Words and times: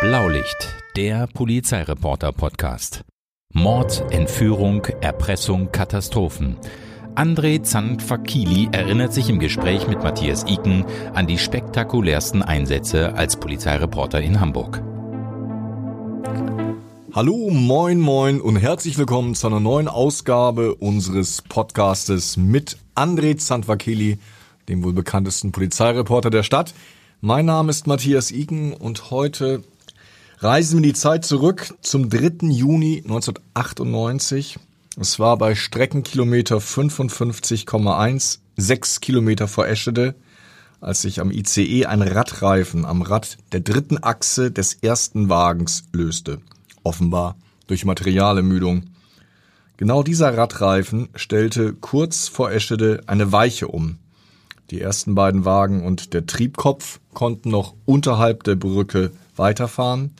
Blaulicht, 0.00 0.76
der 0.94 1.26
Polizeireporter-Podcast. 1.26 3.02
Mord, 3.52 4.04
Entführung, 4.12 4.84
Erpressung, 5.00 5.72
Katastrophen. 5.72 6.56
André 7.16 7.64
Zandfakili 7.64 8.68
erinnert 8.70 9.12
sich 9.12 9.28
im 9.28 9.40
Gespräch 9.40 9.88
mit 9.88 10.00
Matthias 10.00 10.44
Iken 10.46 10.84
an 11.14 11.26
die 11.26 11.36
spektakulärsten 11.36 12.44
Einsätze 12.44 13.14
als 13.14 13.40
Polizeireporter 13.40 14.20
in 14.20 14.38
Hamburg. 14.38 14.80
Hallo, 17.12 17.50
moin, 17.50 17.98
moin 17.98 18.40
und 18.40 18.54
herzlich 18.54 18.98
willkommen 18.98 19.34
zu 19.34 19.48
einer 19.48 19.58
neuen 19.58 19.88
Ausgabe 19.88 20.76
unseres 20.76 21.42
Podcastes 21.42 22.36
mit 22.36 22.78
André 22.94 23.36
Zandvakeli, 23.36 24.18
dem 24.68 24.84
wohl 24.84 24.92
bekanntesten 24.92 25.50
Polizeireporter 25.50 26.30
der 26.30 26.44
Stadt. 26.44 26.72
Mein 27.20 27.46
Name 27.46 27.70
ist 27.70 27.88
Matthias 27.88 28.30
Iken 28.30 28.72
und 28.74 29.10
heute 29.10 29.64
reisen 30.40 30.78
wir 30.78 30.88
die 30.88 30.94
Zeit 30.94 31.24
zurück 31.24 31.74
zum 31.80 32.10
3. 32.10 32.46
Juni 32.48 33.02
1998. 33.02 34.58
Es 35.00 35.18
war 35.18 35.36
bei 35.36 35.56
Streckenkilometer 35.56 36.58
55,1, 36.58 38.38
sechs 38.56 39.00
Kilometer 39.00 39.48
vor 39.48 39.66
Eschede, 39.66 40.14
als 40.80 41.02
sich 41.02 41.20
am 41.20 41.32
ICE 41.32 41.86
ein 41.86 42.02
Radreifen 42.02 42.84
am 42.84 43.02
Rad 43.02 43.38
der 43.50 43.60
dritten 43.60 43.98
Achse 44.00 44.52
des 44.52 44.74
ersten 44.74 45.28
Wagens 45.28 45.84
löste. 45.92 46.38
Offenbar 46.84 47.36
durch 47.66 47.84
Materialermüdung. 47.84 48.84
Genau 49.76 50.04
dieser 50.04 50.36
Radreifen 50.36 51.08
stellte 51.16 51.72
kurz 51.74 52.28
vor 52.28 52.52
Eschede 52.52 53.00
eine 53.06 53.32
Weiche 53.32 53.66
um. 53.66 53.98
Die 54.70 54.80
ersten 54.80 55.16
beiden 55.16 55.44
Wagen 55.44 55.84
und 55.84 56.14
der 56.14 56.26
Triebkopf 56.26 57.00
konnten 57.12 57.50
noch 57.50 57.74
unterhalb 57.86 58.44
der 58.44 58.54
Brücke 58.54 59.10
weiterfahren. 59.34 60.14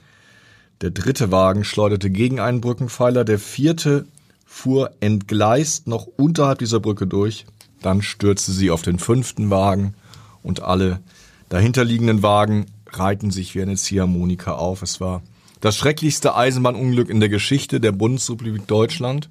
Der 0.80 0.91
dritte 0.91 1.32
Wagen 1.32 1.65
schleuderte 1.65 2.09
gegen 2.09 2.38
einen 2.38 2.60
Brückenpfeiler, 2.60 3.24
der 3.24 3.40
vierte 3.40 4.07
fuhr 4.46 4.93
entgleist 5.01 5.88
noch 5.88 6.07
unterhalb 6.16 6.60
dieser 6.60 6.79
Brücke 6.79 7.07
durch. 7.07 7.46
Dann 7.82 8.01
stürzte 8.01 8.52
sie 8.52 8.70
auf 8.70 8.82
den 8.82 8.98
fünften 8.98 9.51
Wagen 9.51 9.95
und 10.43 10.62
alle 10.62 11.01
dahinterliegenden 11.48 12.23
Wagen 12.23 12.66
reihten 12.87 13.30
sich 13.30 13.54
wie 13.54 13.62
eine 13.62 13.76
Ziehharmonika 13.76 14.52
auf. 14.52 14.82
Es 14.82 15.01
war 15.01 15.23
das 15.60 15.76
schrecklichste 15.76 16.37
Eisenbahnunglück 16.37 17.10
in 17.10 17.20
der 17.20 17.29
Geschichte 17.29 17.80
der 17.80 17.92
Bundesrepublik 17.92 18.66
Deutschland. 18.68 19.29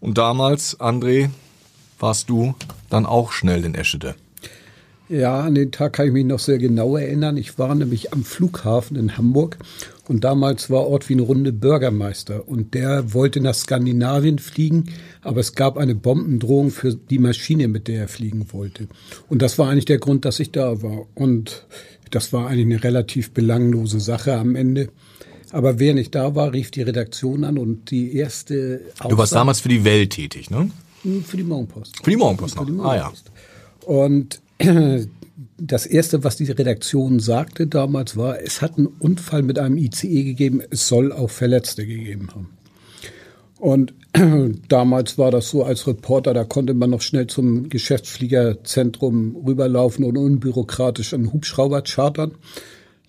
Und 0.00 0.16
damals, 0.16 0.80
André, 0.80 1.28
warst 1.98 2.30
du 2.30 2.54
dann 2.88 3.04
auch 3.04 3.32
schnell 3.32 3.66
in 3.66 3.74
Eschede. 3.74 4.14
Ja, 5.10 5.40
an 5.40 5.56
den 5.56 5.72
Tag 5.72 5.94
kann 5.94 6.06
ich 6.06 6.12
mich 6.12 6.24
noch 6.24 6.38
sehr 6.38 6.58
genau 6.58 6.96
erinnern. 6.96 7.36
Ich 7.36 7.58
war 7.58 7.74
nämlich 7.74 8.12
am 8.12 8.22
Flughafen 8.22 8.96
in 8.96 9.16
Hamburg 9.18 9.58
und 10.06 10.22
damals 10.22 10.70
war 10.70 10.86
Ort 10.86 11.08
wie 11.08 11.14
eine 11.14 11.22
Runde 11.22 11.52
Bürgermeister 11.52 12.46
und 12.46 12.74
der 12.74 13.12
wollte 13.12 13.40
nach 13.40 13.54
Skandinavien 13.54 14.38
fliegen, 14.38 14.84
aber 15.20 15.40
es 15.40 15.56
gab 15.56 15.78
eine 15.78 15.96
Bombendrohung 15.96 16.70
für 16.70 16.94
die 16.94 17.18
Maschine, 17.18 17.66
mit 17.66 17.88
der 17.88 18.02
er 18.02 18.08
fliegen 18.08 18.52
wollte. 18.52 18.86
Und 19.28 19.42
das 19.42 19.58
war 19.58 19.68
eigentlich 19.68 19.86
der 19.86 19.98
Grund, 19.98 20.24
dass 20.24 20.38
ich 20.38 20.52
da 20.52 20.80
war. 20.80 21.06
Und 21.16 21.66
das 22.12 22.32
war 22.32 22.46
eigentlich 22.46 22.66
eine 22.66 22.84
relativ 22.84 23.32
belanglose 23.32 23.98
Sache 23.98 24.34
am 24.36 24.54
Ende. 24.54 24.90
Aber 25.50 25.80
während 25.80 25.98
ich 25.98 26.12
da 26.12 26.36
war, 26.36 26.52
rief 26.52 26.70
die 26.70 26.82
Redaktion 26.82 27.42
an 27.42 27.58
und 27.58 27.90
die 27.90 28.14
erste 28.14 28.82
Aussage, 28.92 29.08
Du 29.08 29.18
warst 29.18 29.34
damals 29.34 29.58
für 29.58 29.68
die 29.68 29.82
Welt 29.82 30.10
tätig, 30.10 30.50
ne? 30.50 30.70
Für 31.24 31.36
die 31.36 31.42
Morgenpost. 31.42 31.96
Für 32.00 32.10
die 32.10 32.16
Morgenpost 32.16 32.54
noch. 32.54 32.64
Die 32.64 32.70
Morgenpost. 32.70 33.24
Ah 33.26 33.88
ja. 33.88 33.92
Und 33.92 34.40
das 35.58 35.86
erste, 35.86 36.24
was 36.24 36.36
die 36.36 36.50
Redaktion 36.50 37.20
sagte 37.20 37.66
damals 37.66 38.16
war, 38.16 38.40
es 38.40 38.62
hat 38.62 38.78
einen 38.78 38.86
Unfall 38.86 39.42
mit 39.42 39.58
einem 39.58 39.76
ICE 39.76 40.24
gegeben, 40.24 40.62
es 40.70 40.88
soll 40.88 41.12
auch 41.12 41.30
Verletzte 41.30 41.86
gegeben 41.86 42.28
haben. 42.34 42.50
Und 43.58 43.94
damals 44.68 45.18
war 45.18 45.30
das 45.30 45.50
so 45.50 45.64
als 45.64 45.86
Reporter, 45.86 46.34
da 46.34 46.44
konnte 46.44 46.74
man 46.74 46.90
noch 46.90 47.02
schnell 47.02 47.26
zum 47.26 47.68
Geschäftsfliegerzentrum 47.68 49.36
rüberlaufen 49.46 50.04
und 50.04 50.16
unbürokratisch 50.16 51.14
einen 51.14 51.32
Hubschrauber 51.32 51.82
chartern. 51.82 52.32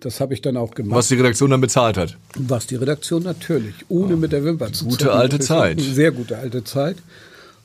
Das 0.02 0.20
habe 0.20 0.34
ich 0.34 0.42
dann 0.42 0.58
auch 0.58 0.72
gemacht. 0.72 0.98
Was 0.98 1.10
die 1.10 1.16
Redaktion 1.16 1.52
dann 1.52 1.62
bezahlt 1.62 1.96
hat? 1.96 2.18
Was 2.36 2.66
die 2.66 2.76
Redaktion 2.76 3.22
natürlich, 3.24 3.76
ohne 3.88 4.16
oh, 4.16 4.18
mit 4.18 4.32
der 4.32 4.44
Wimper 4.44 4.74
zu 4.74 4.86
Gute 4.86 5.12
alte 5.12 5.40
Zeit. 5.40 5.80
Sehr 5.80 6.12
gute 6.12 6.38
alte 6.38 6.64
Zeit 6.64 6.98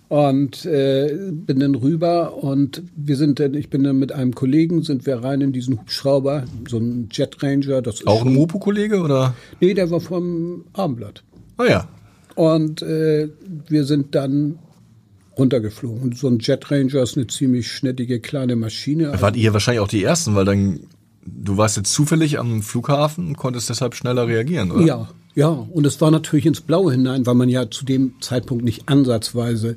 und 0.08 0.64
äh, 0.64 1.16
bin 1.32 1.58
dann 1.60 1.74
rüber 1.74 2.42
und 2.42 2.82
wir 2.94 3.16
sind 3.16 3.40
dann, 3.40 3.54
ich 3.54 3.70
bin 3.70 3.82
dann 3.82 3.98
mit 3.98 4.12
einem 4.12 4.34
Kollegen, 4.34 4.82
sind 4.82 5.04
wir 5.04 5.16
rein 5.16 5.40
in 5.40 5.52
diesen 5.52 5.80
Hubschrauber, 5.80 6.44
so 6.68 6.78
ein 6.78 7.08
Jet 7.10 7.42
Ranger. 7.42 7.82
Das 7.82 8.06
Auch 8.06 8.24
ein 8.24 8.32
Mopo-Kollege 8.32 9.00
oder? 9.00 9.34
Nee, 9.60 9.74
der 9.74 9.90
war 9.90 10.00
vom 10.00 10.64
Abendblatt. 10.74 11.24
Ah 11.56 11.64
ja. 11.64 11.88
Und 12.36 12.82
äh, 12.82 13.28
wir 13.68 13.84
sind 13.84 14.14
dann 14.14 14.58
runtergeflogen. 15.36 16.02
Und 16.02 16.18
so 16.18 16.28
ein 16.28 16.38
Jet 16.38 16.70
Ranger 16.70 17.02
ist 17.02 17.16
eine 17.16 17.26
ziemlich 17.26 17.70
schnittige 17.70 18.20
kleine 18.20 18.56
Maschine. 18.56 19.10
Da 19.12 19.20
wart 19.20 19.36
ihr 19.36 19.52
wahrscheinlich 19.52 19.80
auch 19.80 19.88
die 19.88 20.04
Ersten, 20.04 20.34
weil 20.34 20.44
dann 20.44 20.80
du 21.26 21.56
warst 21.56 21.76
jetzt 21.76 21.92
zufällig 21.92 22.38
am 22.38 22.62
Flughafen 22.62 23.28
und 23.28 23.36
konntest 23.36 23.68
deshalb 23.68 23.94
schneller 23.94 24.28
reagieren, 24.28 24.70
oder? 24.70 24.86
Ja, 24.86 25.08
ja, 25.36 25.48
und 25.48 25.86
es 25.86 26.00
war 26.00 26.10
natürlich 26.10 26.46
ins 26.46 26.62
Blaue 26.62 26.92
hinein, 26.92 27.26
weil 27.26 27.34
man 27.34 27.50
ja 27.50 27.70
zu 27.70 27.84
dem 27.84 28.14
Zeitpunkt 28.20 28.64
nicht 28.64 28.88
ansatzweise 28.88 29.76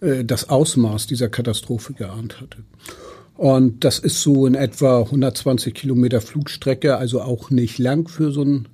äh, 0.00 0.24
das 0.24 0.50
Ausmaß 0.50 1.06
dieser 1.06 1.28
Katastrophe 1.28 1.92
geahnt 1.92 2.40
hatte. 2.40 2.58
Und 3.36 3.84
das 3.84 4.00
ist 4.00 4.20
so 4.20 4.44
in 4.44 4.56
etwa 4.56 5.02
120 5.02 5.72
Kilometer 5.72 6.20
Flugstrecke, 6.20 6.96
also 6.96 7.22
auch 7.22 7.50
nicht 7.50 7.78
lang 7.78 8.08
für 8.08 8.32
so, 8.32 8.42
ein, 8.42 8.66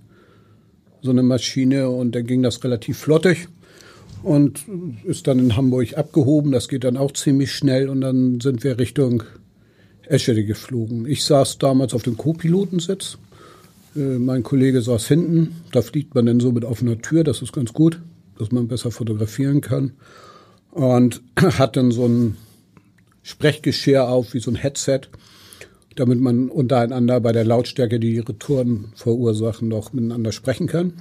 so 1.03 1.11
eine 1.11 1.23
Maschine. 1.23 1.91
Und 1.91 2.15
dann 2.15 2.27
ging 2.27 2.43
das 2.43 2.65
relativ 2.65 2.97
flottig 2.97 3.49
und 4.23 4.65
ist 5.05 5.27
dann 5.27 5.39
in 5.39 5.59
Hamburg 5.59 5.99
abgehoben. 5.99 6.53
Das 6.53 6.69
geht 6.69 6.85
dann 6.85 6.97
auch 6.97 7.13
ziemlich 7.13 7.53
schnell 7.53 7.91
und 7.91 8.01
dann 8.01 8.41
sind 8.41 8.65
wir 8.65 8.79
Richtung 8.79 9.25
Eschede 10.07 10.47
geflogen. 10.47 11.05
Ich 11.05 11.23
saß 11.25 11.59
damals 11.59 11.93
auf 11.93 12.03
dem 12.03 12.17
Co-Pilotensitz 12.17 13.19
mein 13.95 14.43
Kollege 14.43 14.83
saß 14.83 15.07
hinten, 15.07 15.57
da 15.73 15.83
fliegt 15.83 16.15
man 16.15 16.27
dann 16.27 16.41
so 16.41 16.53
mit 16.53 16.65
offener 16.65 16.99
Tür, 16.99 17.25
das 17.25 17.43
ist 17.43 17.53
ganz 17.53 17.73
gut, 17.73 18.01
dass 18.39 18.51
man 18.51 18.69
besser 18.69 18.91
fotografieren 18.91 19.61
kann. 19.61 19.93
Und 20.73 21.23
hat 21.41 21.77
dann 21.77 21.93
so 21.93 22.07
ein 22.07 22.37
Sprechgeschirr 23.23 24.09
auf, 24.09 24.35
wie 24.35 24.41
so 24.41 24.51
ein 24.51 24.57
Headset, 24.57 25.03
damit 25.97 26.21
man 26.21 26.49
untereinander 26.49 27.21
bei 27.21 27.33
der 27.33 27.45
Lautstärke, 27.45 28.01
die 28.01 28.13
die 28.13 28.19
Retouren 28.19 28.87
verursachen, 28.97 29.69
noch 29.69 29.93
miteinander 29.93 30.33
sprechen 30.33 30.67
kann. 30.67 30.95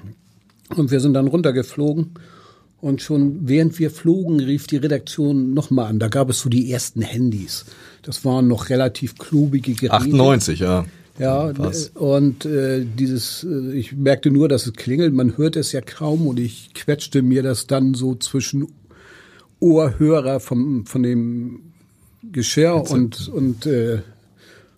Und 0.76 0.92
wir 0.92 1.00
sind 1.00 1.14
dann 1.14 1.28
runtergeflogen. 1.28 2.12
Und 2.80 3.02
schon 3.02 3.48
während 3.48 3.80
wir 3.80 3.90
flogen, 3.90 4.40
rief 4.42 4.68
die 4.68 4.78
Redaktion 4.78 5.54
nochmal 5.54 5.88
an. 5.88 6.00
Da 6.00 6.10
gab 6.10 6.30
es 6.30 6.42
so 6.42 6.50
die 6.50 6.72
ersten 6.72 7.02
Handys. 7.02 7.66
Das 8.02 8.26
waren 8.26 8.48
noch 8.48 8.70
relativ 8.70 9.18
klubige 9.18 9.74
Geräte. 9.74 9.94
98, 9.94 10.60
ja. 10.60 10.86
Ja, 11.20 11.56
Was? 11.58 11.90
und 11.90 12.46
äh, 12.46 12.86
dieses, 12.86 13.44
äh, 13.44 13.74
ich 13.74 13.94
merkte 13.94 14.32
nur, 14.32 14.50
dass 14.50 14.66
es 14.66 14.74
klingelt, 14.74 15.14
man 15.14 15.38
hört 15.38 15.56
es 15.56 15.72
ja 15.72 15.82
kaum 15.82 16.26
und 16.28 16.40
ich 16.40 16.74
quetschte 16.74 17.22
mir 17.22 17.44
das 17.44 17.68
dann 17.68 17.94
so 17.94 18.16
zwischen 18.16 18.68
Ohrhörer 19.60 20.40
vom, 20.40 20.86
von 20.88 21.04
dem 21.04 21.74
Geschirr 22.32 22.90
und, 22.90 23.28
und 23.30 23.66
äh, 23.68 24.02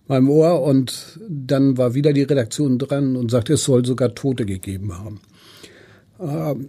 meinem 0.08 0.28
Ohr 0.28 0.62
und 0.62 1.18
dann 1.28 1.78
war 1.78 1.94
wieder 1.94 2.12
die 2.12 2.22
Redaktion 2.22 2.78
dran 2.78 3.16
und 3.16 3.30
sagte, 3.30 3.54
es 3.54 3.64
soll 3.64 3.84
sogar 3.84 4.14
Tote 4.14 4.44
gegeben 4.44 4.96
haben. 4.96 5.20
Ähm, 6.20 6.68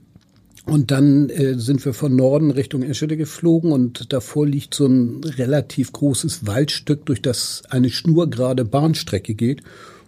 und 0.67 0.91
dann 0.91 1.29
äh, 1.29 1.55
sind 1.55 1.83
wir 1.85 1.93
von 1.93 2.15
Norden 2.15 2.51
Richtung 2.51 2.83
Eschede 2.83 3.15
geflogen 3.15 3.71
und 3.71 4.11
davor 4.11 4.45
liegt 4.45 4.73
so 4.73 4.85
ein 4.85 5.23
relativ 5.23 5.93
großes 5.93 6.45
Waldstück, 6.45 7.05
durch 7.05 7.21
das 7.21 7.63
eine 7.69 7.89
schnurgerade 7.89 8.65
Bahnstrecke 8.65 9.33
geht. 9.33 9.63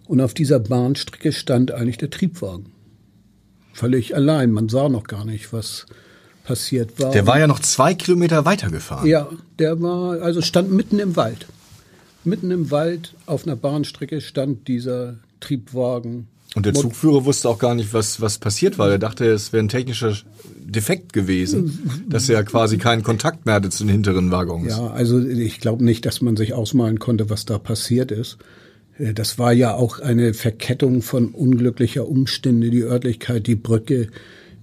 Und 0.06 0.20
auf 0.20 0.34
dieser 0.34 0.58
Bahnstrecke 0.58 1.32
stand 1.32 1.72
eigentlich 1.72 1.98
der 1.98 2.10
Triebwagen. 2.10 2.66
Völlig 3.72 4.14
allein. 4.14 4.52
Man 4.52 4.68
sah 4.68 4.88
noch 4.88 5.04
gar 5.04 5.24
nicht, 5.24 5.52
was 5.52 5.86
passiert 6.44 7.00
war. 7.00 7.12
Der 7.12 7.26
war 7.26 7.38
ja 7.38 7.46
noch 7.46 7.60
zwei 7.60 7.94
Kilometer 7.94 8.44
weitergefahren. 8.44 9.08
Ja, 9.08 9.28
der 9.58 9.80
war, 9.80 10.20
also 10.20 10.42
stand 10.42 10.70
mitten 10.70 10.98
im 10.98 11.16
Wald. 11.16 11.46
Mitten 12.24 12.50
im 12.50 12.70
Wald 12.70 13.14
auf 13.24 13.46
einer 13.46 13.56
Bahnstrecke 13.56 14.20
stand 14.20 14.68
dieser 14.68 15.16
Triebwagen 15.40 16.26
und 16.56 16.66
der 16.66 16.74
Zugführer 16.74 17.24
wusste 17.24 17.48
auch 17.48 17.58
gar 17.58 17.74
nicht, 17.74 17.94
was, 17.94 18.20
was 18.20 18.38
passiert 18.38 18.76
war. 18.78 18.90
Er 18.90 18.98
dachte, 18.98 19.24
es 19.26 19.52
wäre 19.52 19.62
ein 19.62 19.68
technischer 19.68 20.16
Defekt 20.58 21.12
gewesen, 21.12 22.04
dass 22.08 22.28
er 22.28 22.42
quasi 22.42 22.76
keinen 22.76 23.02
Kontakt 23.02 23.46
mehr 23.46 23.54
hatte 23.56 23.70
zu 23.70 23.84
den 23.84 23.92
hinteren 23.92 24.30
Waggons. 24.32 24.68
Ja, 24.68 24.88
also 24.88 25.20
ich 25.20 25.60
glaube 25.60 25.84
nicht, 25.84 26.06
dass 26.06 26.20
man 26.20 26.36
sich 26.36 26.52
ausmalen 26.52 26.98
konnte, 26.98 27.30
was 27.30 27.44
da 27.44 27.58
passiert 27.58 28.10
ist. 28.10 28.38
Äh, 28.98 29.14
das 29.14 29.38
war 29.38 29.52
ja 29.52 29.74
auch 29.74 30.00
eine 30.00 30.34
Verkettung 30.34 31.02
von 31.02 31.28
unglücklicher 31.28 32.08
Umstände, 32.08 32.70
die 32.70 32.82
Örtlichkeit, 32.82 33.46
die 33.46 33.56
Brücke. 33.56 34.08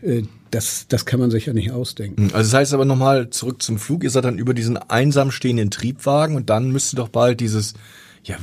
Äh, 0.02 0.24
das, 0.52 0.88
das 0.88 1.06
kann 1.06 1.20
man 1.20 1.32
sich 1.32 1.46
ja 1.46 1.54
nicht 1.54 1.72
ausdenken. 1.72 2.28
Hm, 2.28 2.36
also 2.36 2.52
das 2.52 2.54
heißt 2.54 2.74
aber 2.74 2.86
nochmal 2.86 3.30
zurück 3.30 3.62
zum 3.62 3.78
Flug. 3.78 4.04
Ihr 4.04 4.10
seid 4.10 4.26
dann 4.26 4.38
über 4.38 4.54
diesen 4.54 4.78
einsam 4.78 5.32
stehenden 5.32 5.72
Triebwagen 5.72 6.36
und 6.36 6.50
dann 6.50 6.72
müsste 6.72 6.96
doch 6.98 7.10
bald 7.10 7.40
dieses, 7.40 7.74
ja, 8.24 8.38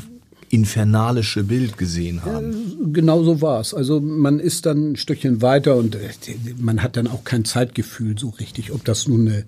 infernalische 0.54 1.42
Bild 1.42 1.76
gesehen 1.76 2.24
haben. 2.24 2.92
Genau 2.92 3.24
so 3.24 3.42
war 3.42 3.60
es. 3.60 3.74
Also 3.74 4.00
man 4.00 4.38
ist 4.38 4.66
dann 4.66 4.92
ein 4.92 4.96
Stückchen 4.96 5.42
weiter 5.42 5.74
und 5.76 5.96
äh, 5.96 6.08
man 6.58 6.82
hat 6.82 6.96
dann 6.96 7.08
auch 7.08 7.24
kein 7.24 7.44
Zeitgefühl 7.44 8.16
so 8.16 8.28
richtig, 8.28 8.72
ob 8.72 8.84
das 8.84 9.08
nun 9.08 9.26
eine 9.26 9.44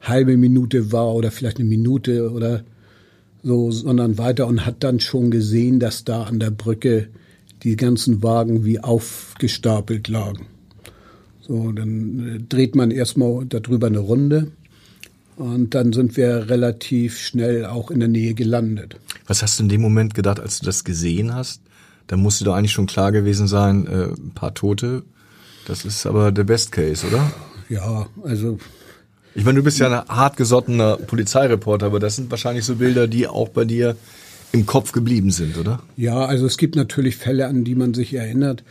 halbe 0.00 0.36
Minute 0.36 0.90
war 0.90 1.14
oder 1.14 1.30
vielleicht 1.30 1.58
eine 1.58 1.68
Minute 1.68 2.32
oder 2.32 2.64
so, 3.44 3.70
sondern 3.70 4.18
weiter 4.18 4.48
und 4.48 4.66
hat 4.66 4.82
dann 4.82 4.98
schon 4.98 5.30
gesehen, 5.30 5.78
dass 5.78 6.04
da 6.04 6.24
an 6.24 6.40
der 6.40 6.50
Brücke 6.50 7.08
die 7.62 7.76
ganzen 7.76 8.22
Wagen 8.24 8.64
wie 8.64 8.80
aufgestapelt 8.80 10.08
lagen. 10.08 10.46
So, 11.40 11.70
dann 11.70 12.36
äh, 12.36 12.40
dreht 12.48 12.74
man 12.74 12.90
erstmal 12.90 13.46
darüber 13.46 13.86
eine 13.86 14.00
Runde 14.00 14.48
und 15.38 15.74
dann 15.74 15.92
sind 15.92 16.16
wir 16.16 16.50
relativ 16.50 17.18
schnell 17.18 17.64
auch 17.64 17.90
in 17.90 18.00
der 18.00 18.08
Nähe 18.08 18.34
gelandet. 18.34 18.96
Was 19.26 19.42
hast 19.42 19.58
du 19.58 19.62
in 19.62 19.68
dem 19.68 19.80
Moment 19.80 20.14
gedacht, 20.14 20.40
als 20.40 20.58
du 20.58 20.66
das 20.66 20.84
gesehen 20.84 21.34
hast? 21.34 21.62
Da 22.08 22.16
musste 22.16 22.44
doch 22.44 22.54
eigentlich 22.54 22.72
schon 22.72 22.86
klar 22.86 23.12
gewesen 23.12 23.46
sein, 23.46 23.86
äh, 23.86 24.06
ein 24.06 24.32
paar 24.34 24.54
Tote. 24.54 25.04
Das 25.66 25.84
ist 25.84 26.06
aber 26.06 26.32
der 26.32 26.44
Best 26.44 26.72
Case, 26.72 27.06
oder? 27.06 27.30
Ja, 27.68 28.06
also. 28.24 28.58
Ich 29.34 29.44
meine, 29.44 29.58
du 29.58 29.62
bist 29.62 29.78
ja 29.78 30.02
ein 30.02 30.08
hartgesottener 30.08 30.96
Polizeireporter, 30.96 31.86
aber 31.86 32.00
das 32.00 32.16
sind 32.16 32.30
wahrscheinlich 32.30 32.64
so 32.64 32.76
Bilder, 32.76 33.06
die 33.06 33.28
auch 33.28 33.50
bei 33.50 33.64
dir 33.64 33.96
im 34.52 34.66
Kopf 34.66 34.92
geblieben 34.92 35.30
sind, 35.30 35.58
oder? 35.58 35.82
Ja, 35.96 36.24
also 36.24 36.46
es 36.46 36.56
gibt 36.56 36.74
natürlich 36.74 37.16
Fälle, 37.16 37.46
an 37.46 37.64
die 37.64 37.74
man 37.74 37.94
sich 37.94 38.14
erinnert. 38.14 38.64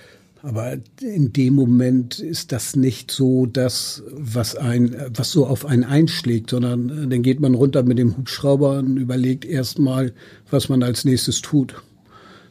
Aber 0.44 0.78
in 1.02 1.34
dem 1.34 1.56
Moment 1.56 2.20
ist 2.20 2.52
das 2.52 2.76
nicht 2.76 3.12
so 3.12 3.46
das, 3.46 4.04
was 4.12 4.56
ein, 4.56 4.96
was 5.14 5.32
so 5.32 5.48
auf 5.48 5.66
einen 5.66 5.84
einschlägt, 5.84 6.52
sondern 6.52 6.90
äh, 6.90 7.08
dann 7.08 7.24
geht 7.24 7.40
man 7.40 7.56
runter 7.56 7.84
mit 7.84 7.98
dem 7.98 8.16
Hubschrauber 8.18 8.80
und 8.80 8.98
überlegt 8.98 9.46
erstmal, 9.46 10.14
was 10.50 10.70
man 10.70 10.84
als 10.84 11.06
nächstes 11.06 11.42
tut. 11.42 11.76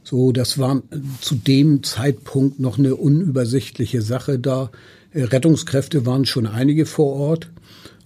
So, 0.03 0.33
das 0.33 0.59
war 0.59 0.83
zu 1.21 1.35
dem 1.35 1.83
Zeitpunkt 1.83 2.61
noch 2.61 2.79
eine 2.79 2.97
unübersichtliche 2.97 4.03
Sache 4.03 4.39
da. 4.39 4.71
Äh, 5.13 5.25
Rettungskräfte 5.25 6.07
waren 6.07 6.27
schon 6.27 6.47
einige 6.47 6.87
vor 6.87 7.13
Ort, 7.15 7.51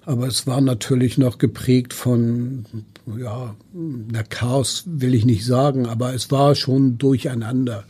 aber 0.04 0.26
es 0.26 0.46
war 0.46 0.60
natürlich 0.60 1.18
noch 1.18 1.38
geprägt 1.38 1.94
von, 1.94 2.64
ja, 3.18 3.54
na 3.72 4.22
Chaos 4.24 4.84
will 4.86 5.14
ich 5.14 5.24
nicht 5.24 5.44
sagen, 5.44 5.86
aber 5.86 6.14
es 6.14 6.30
war 6.30 6.54
schon 6.54 6.98
durcheinander. 6.98 7.84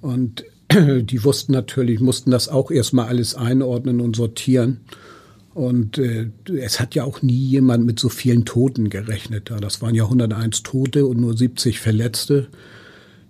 Und 0.00 0.44
die 0.72 1.24
wussten 1.24 1.52
natürlich, 1.52 2.00
mussten 2.00 2.30
das 2.30 2.48
auch 2.48 2.70
erstmal 2.70 3.06
alles 3.08 3.34
einordnen 3.34 4.00
und 4.00 4.16
sortieren. 4.16 4.80
Und 5.54 5.98
äh, 5.98 6.30
es 6.56 6.78
hat 6.78 6.94
ja 6.94 7.04
auch 7.04 7.22
nie 7.22 7.32
jemand 7.32 7.84
mit 7.84 7.98
so 7.98 8.08
vielen 8.08 8.44
Toten 8.44 8.90
gerechnet. 8.90 9.50
Das 9.60 9.82
waren 9.82 9.94
ja 9.94 10.04
101 10.04 10.62
Tote 10.62 11.06
und 11.06 11.20
nur 11.20 11.36
70 11.36 11.80
Verletzte. 11.80 12.48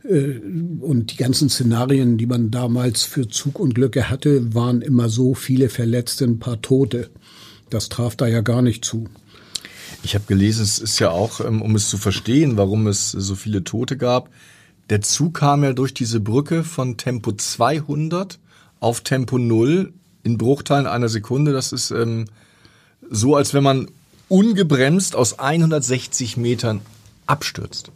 Äh, 0.05 0.41
und 0.81 1.13
die 1.13 1.17
ganzen 1.17 1.49
Szenarien, 1.49 2.19
die 2.19 2.27
man 2.27 2.51
damals 2.51 3.05
für 3.05 3.29
Zugunglücke 3.29 4.11
hatte, 4.11 4.55
waren 4.55 4.83
immer 4.83 5.09
so 5.09 5.35
viele 5.35 5.69
Verletzte, 5.69 6.25
ein 6.25 6.39
paar 6.39 6.61
Tote. 6.61 7.09
Das 7.71 7.89
traf 7.89 8.17
da 8.17 8.27
ja 8.27 8.41
gar 8.41 8.63
nicht 8.63 8.85
zu. 8.85 9.07
Ich 10.03 10.15
habe 10.15 10.25
gelesen, 10.27 10.63
es 10.63 10.79
ist 10.79 10.99
ja 10.99 11.11
auch, 11.11 11.41
ähm, 11.41 11.63
um 11.63 11.75
es 11.77 11.89
zu 11.89 11.97
verstehen, 11.97 12.57
warum 12.57 12.87
es 12.87 13.11
so 13.11 13.35
viele 13.35 13.65
Tote 13.65 13.97
gab, 13.97 14.31
der 14.91 15.03
Zug 15.03 15.35
kam 15.35 15.65
ja 15.65 15.73
durch 15.73 15.95
diese 15.95 16.21
Brücke 16.21 16.65
von 16.65 16.97
Tempo 16.97 17.33
200 17.33 18.39
auf 18.81 19.03
Tempo 19.03 19.39
0 19.39 19.93
in 20.23 20.39
Bruchteilen 20.39 20.87
einer 20.87 21.09
Sekunde. 21.09 21.53
Das 21.53 21.73
ist 21.73 21.91
ähm, 21.91 22.27
so, 23.11 23.37
als 23.37 23.55
wenn 23.55 23.63
man 23.63 23.89
ungebremst 24.29 25.17
aus 25.17 25.39
160 25.39 26.37
Metern 26.37 26.81
abstürzt. 27.27 27.91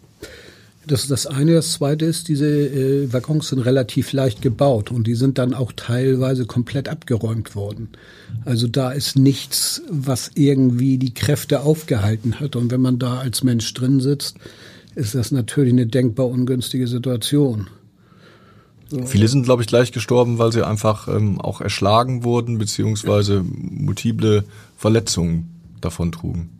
Das 0.86 1.02
ist 1.02 1.10
das 1.12 1.26
eine. 1.26 1.54
Das 1.54 1.72
zweite 1.72 2.06
ist, 2.06 2.26
diese 2.26 2.46
äh, 2.48 3.12
Waggons 3.12 3.48
sind 3.48 3.60
relativ 3.60 4.12
leicht 4.12 4.42
gebaut 4.42 4.90
und 4.90 5.06
die 5.06 5.14
sind 5.14 5.38
dann 5.38 5.54
auch 5.54 5.72
teilweise 5.76 6.44
komplett 6.44 6.88
abgeräumt 6.88 7.54
worden. 7.54 7.90
Also 8.44 8.66
da 8.66 8.90
ist 8.90 9.16
nichts, 9.16 9.82
was 9.88 10.32
irgendwie 10.34 10.98
die 10.98 11.14
Kräfte 11.14 11.60
aufgehalten 11.60 12.40
hat. 12.40 12.56
Und 12.56 12.72
wenn 12.72 12.80
man 12.80 12.98
da 12.98 13.18
als 13.18 13.44
Mensch 13.44 13.72
drin 13.74 14.00
sitzt, 14.00 14.38
ist 14.94 15.14
das 15.14 15.32
natürlich 15.32 15.72
eine 15.72 15.86
denkbar 15.86 16.28
ungünstige 16.28 16.86
Situation. 16.86 17.68
So. 18.88 19.06
Viele 19.06 19.26
sind, 19.26 19.44
glaube 19.44 19.62
ich, 19.62 19.68
gleich 19.68 19.90
gestorben, 19.90 20.38
weil 20.38 20.52
sie 20.52 20.66
einfach 20.66 21.08
ähm, 21.08 21.40
auch 21.40 21.62
erschlagen 21.62 22.24
wurden, 22.24 22.58
beziehungsweise 22.58 23.42
multiple 23.42 24.44
Verletzungen 24.76 25.48
davon 25.80 26.12
trugen. 26.12 26.50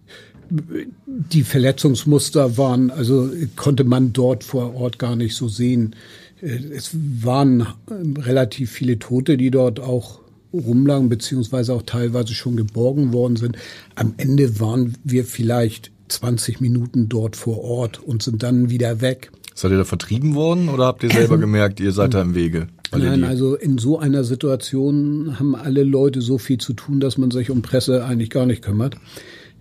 Die 0.48 1.42
Verletzungsmuster 1.42 2.56
waren, 2.56 2.90
also 2.90 3.30
konnte 3.56 3.84
man 3.84 4.14
dort 4.14 4.44
vor 4.44 4.74
Ort 4.74 4.98
gar 4.98 5.14
nicht 5.14 5.36
so 5.36 5.48
sehen. 5.48 5.94
Äh, 6.40 6.58
es 6.74 6.90
waren 6.94 7.66
ähm, 7.90 8.16
relativ 8.16 8.70
viele 8.70 8.98
Tote, 8.98 9.36
die 9.36 9.50
dort 9.50 9.78
auch 9.80 10.20
rumlagen, 10.54 11.08
beziehungsweise 11.08 11.74
auch 11.74 11.82
teilweise 11.82 12.34
schon 12.34 12.56
geborgen 12.56 13.12
worden 13.12 13.36
sind. 13.36 13.56
Am 13.94 14.14
Ende 14.16 14.58
waren 14.58 14.94
wir 15.04 15.24
vielleicht 15.24 15.91
20 16.12 16.60
Minuten 16.60 17.08
dort 17.08 17.36
vor 17.36 17.62
Ort 17.62 18.00
und 18.00 18.22
sind 18.22 18.42
dann 18.42 18.70
wieder 18.70 19.00
weg. 19.00 19.30
Seid 19.54 19.70
ihr 19.70 19.78
da 19.78 19.84
vertrieben 19.84 20.34
worden 20.34 20.68
oder 20.68 20.86
habt 20.86 21.02
ihr 21.02 21.10
selber 21.10 21.38
gemerkt, 21.38 21.80
ihr 21.80 21.92
seid 21.92 22.14
da 22.14 22.22
im 22.22 22.34
Wege? 22.34 22.68
Nein, 22.94 23.24
also 23.24 23.54
in 23.54 23.78
so 23.78 23.98
einer 23.98 24.22
Situation 24.22 25.38
haben 25.38 25.54
alle 25.54 25.82
Leute 25.82 26.20
so 26.20 26.36
viel 26.36 26.58
zu 26.58 26.74
tun, 26.74 27.00
dass 27.00 27.16
man 27.16 27.30
sich 27.30 27.50
um 27.50 27.62
Presse 27.62 28.04
eigentlich 28.04 28.28
gar 28.28 28.44
nicht 28.44 28.62
kümmert. 28.62 28.96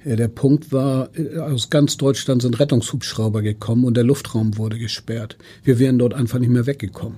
Der 0.04 0.28
Punkt 0.28 0.72
war, 0.72 1.10
aus 1.40 1.70
ganz 1.70 1.96
Deutschland 1.96 2.42
sind 2.42 2.60
Rettungshubschrauber 2.60 3.42
gekommen 3.42 3.86
und 3.86 3.96
der 3.96 4.04
Luftraum 4.04 4.58
wurde 4.58 4.80
gesperrt. 4.80 5.38
Wir 5.64 5.80
wären 5.80 6.00
dort 6.00 6.14
einfach 6.14 6.40
nicht 6.40 6.50
mehr 6.50 6.66
weggekommen. 6.66 7.18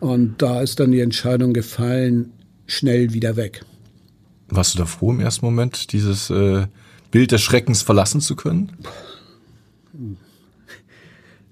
Und 0.00 0.40
da 0.40 0.62
ist 0.62 0.80
dann 0.80 0.92
die 0.92 1.00
Entscheidung 1.00 1.52
gefallen, 1.52 2.32
schnell 2.66 3.12
wieder 3.12 3.36
weg. 3.36 3.64
Warst 4.48 4.74
du 4.74 4.78
da 4.78 4.86
froh 4.86 5.12
im 5.12 5.20
ersten 5.20 5.44
Moment, 5.44 5.92
dieses 5.92 6.30
äh, 6.30 6.66
Bild 7.10 7.32
des 7.32 7.40
Schreckens 7.40 7.82
verlassen 7.82 8.20
zu 8.20 8.36
können? 8.36 8.72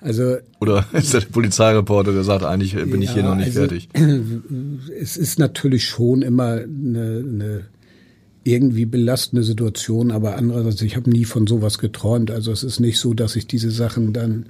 Also 0.00 0.36
oder 0.60 0.86
ist 0.92 1.14
der 1.14 1.20
Polizeireporter, 1.20 2.12
der 2.12 2.24
sagt, 2.24 2.44
eigentlich 2.44 2.74
bin 2.74 3.02
ja, 3.02 3.08
ich 3.08 3.10
hier 3.12 3.24
noch 3.24 3.34
nicht 3.34 3.56
also, 3.56 3.60
fertig? 3.60 3.88
Es 5.00 5.16
ist 5.16 5.38
natürlich 5.38 5.86
schon 5.86 6.22
immer 6.22 6.52
eine, 6.52 7.24
eine 7.26 7.64
irgendwie 8.44 8.86
belastende 8.86 9.42
Situation, 9.42 10.10
aber 10.10 10.36
andererseits, 10.36 10.82
ich 10.82 10.96
habe 10.96 11.10
nie 11.10 11.24
von 11.24 11.46
sowas 11.46 11.78
geträumt. 11.78 12.30
Also 12.30 12.52
es 12.52 12.62
ist 12.62 12.80
nicht 12.80 12.98
so, 12.98 13.12
dass 13.12 13.36
ich 13.36 13.46
diese 13.46 13.70
Sachen 13.70 14.12
dann 14.12 14.46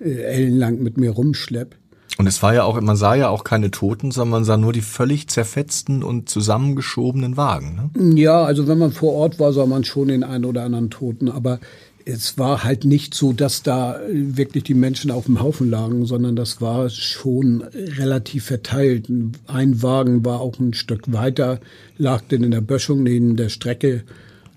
äh, 0.00 0.10
ellenlang 0.10 0.82
mit 0.82 0.98
mir 0.98 1.10
rumschlepp. 1.10 1.76
Und 2.18 2.26
es 2.26 2.42
war 2.42 2.54
ja 2.54 2.64
auch, 2.64 2.80
man 2.80 2.96
sah 2.96 3.14
ja 3.14 3.28
auch 3.28 3.44
keine 3.44 3.70
Toten, 3.70 4.10
sondern 4.10 4.40
man 4.40 4.44
sah 4.44 4.56
nur 4.56 4.72
die 4.72 4.82
völlig 4.82 5.28
zerfetzten 5.28 6.02
und 6.02 6.28
zusammengeschobenen 6.28 7.36
Wagen. 7.36 7.90
Ne? 7.94 8.20
Ja, 8.20 8.44
also 8.44 8.68
wenn 8.68 8.78
man 8.78 8.92
vor 8.92 9.14
Ort 9.14 9.38
war, 9.38 9.52
sah 9.52 9.66
man 9.66 9.84
schon 9.84 10.08
den 10.08 10.24
einen 10.24 10.44
oder 10.44 10.64
anderen 10.64 10.90
Toten, 10.90 11.30
aber 11.30 11.60
es 12.04 12.38
war 12.38 12.64
halt 12.64 12.84
nicht 12.84 13.14
so, 13.14 13.32
dass 13.32 13.62
da 13.62 14.00
wirklich 14.10 14.64
die 14.64 14.74
Menschen 14.74 15.10
auf 15.10 15.26
dem 15.26 15.40
Haufen 15.40 15.70
lagen, 15.70 16.06
sondern 16.06 16.36
das 16.36 16.60
war 16.60 16.88
schon 16.88 17.62
relativ 17.72 18.44
verteilt. 18.44 19.08
Ein 19.46 19.82
Wagen 19.82 20.24
war 20.24 20.40
auch 20.40 20.58
ein 20.58 20.74
Stück 20.74 21.12
weiter, 21.12 21.60
lag 21.98 22.22
denn 22.22 22.42
in 22.42 22.50
der 22.50 22.62
Böschung 22.62 23.02
neben 23.02 23.36
der 23.36 23.48
Strecke. 23.48 24.02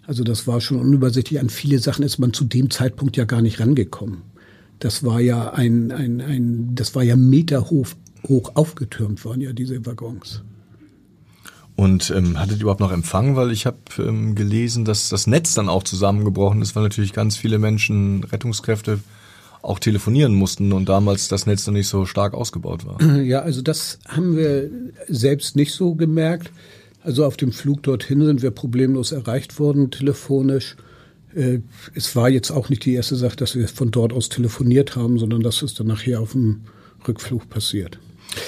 Also 0.07 0.23
das 0.23 0.47
war 0.47 0.61
schon 0.61 0.79
unübersichtlich. 0.79 1.39
An 1.39 1.49
viele 1.49 1.79
Sachen 1.79 2.03
ist 2.03 2.17
man 2.17 2.33
zu 2.33 2.45
dem 2.45 2.69
Zeitpunkt 2.69 3.17
ja 3.17 3.25
gar 3.25 3.41
nicht 3.41 3.59
rangekommen. 3.59 4.21
Das 4.79 5.03
war 5.03 5.19
ja 5.21 5.53
ein, 5.53 5.91
ein, 5.91 6.21
ein 6.21 6.75
das 6.75 6.95
war 6.95 7.03
ja 7.03 7.15
meterhoch 7.15 7.87
hoch 8.27 8.51
aufgetürmt 8.55 9.25
waren 9.25 9.41
ja 9.41 9.53
diese 9.53 9.85
Waggons. 9.85 10.41
Und 11.75 12.11
ähm, 12.15 12.39
hattet 12.39 12.57
ihr 12.57 12.61
überhaupt 12.61 12.81
noch 12.81 12.91
Empfang? 12.91 13.35
Weil 13.35 13.51
ich 13.51 13.65
habe 13.65 13.77
ähm, 13.97 14.35
gelesen, 14.35 14.85
dass 14.85 15.09
das 15.09 15.25
Netz 15.25 15.55
dann 15.55 15.69
auch 15.69 15.83
zusammengebrochen 15.83 16.61
ist, 16.61 16.75
weil 16.75 16.83
natürlich 16.83 17.13
ganz 17.13 17.35
viele 17.35 17.57
Menschen, 17.57 18.23
Rettungskräfte 18.23 18.99
auch 19.63 19.79
telefonieren 19.79 20.35
mussten 20.35 20.73
und 20.73 20.89
damals 20.89 21.29
das 21.29 21.45
Netz 21.45 21.65
noch 21.65 21.73
nicht 21.73 21.87
so 21.87 22.05
stark 22.05 22.33
ausgebaut 22.33 22.85
war. 22.85 23.01
Ja, 23.23 23.39
also 23.39 23.61
das 23.61 23.97
haben 24.07 24.35
wir 24.35 24.69
selbst 25.07 25.55
nicht 25.55 25.73
so 25.73 25.95
gemerkt. 25.95 26.51
Also 27.01 27.25
auf 27.25 27.37
dem 27.37 27.51
Flug 27.51 27.81
dorthin 27.83 28.23
sind 28.23 28.41
wir 28.41 28.51
problemlos 28.51 29.11
erreicht 29.11 29.59
worden, 29.59 29.89
telefonisch. 29.89 30.75
Äh, 31.35 31.59
es 31.93 32.15
war 32.15 32.29
jetzt 32.29 32.51
auch 32.51 32.69
nicht 32.69 32.85
die 32.85 32.93
erste 32.93 33.15
Sache, 33.15 33.35
dass 33.35 33.55
wir 33.55 33.67
von 33.67 33.91
dort 33.91 34.13
aus 34.13 34.29
telefoniert 34.29 34.95
haben, 34.95 35.19
sondern 35.19 35.41
das 35.41 35.61
ist 35.61 35.79
dann 35.79 35.87
nachher 35.87 36.21
auf 36.21 36.33
dem 36.33 36.61
Rückflug 37.07 37.49
passiert. 37.49 37.99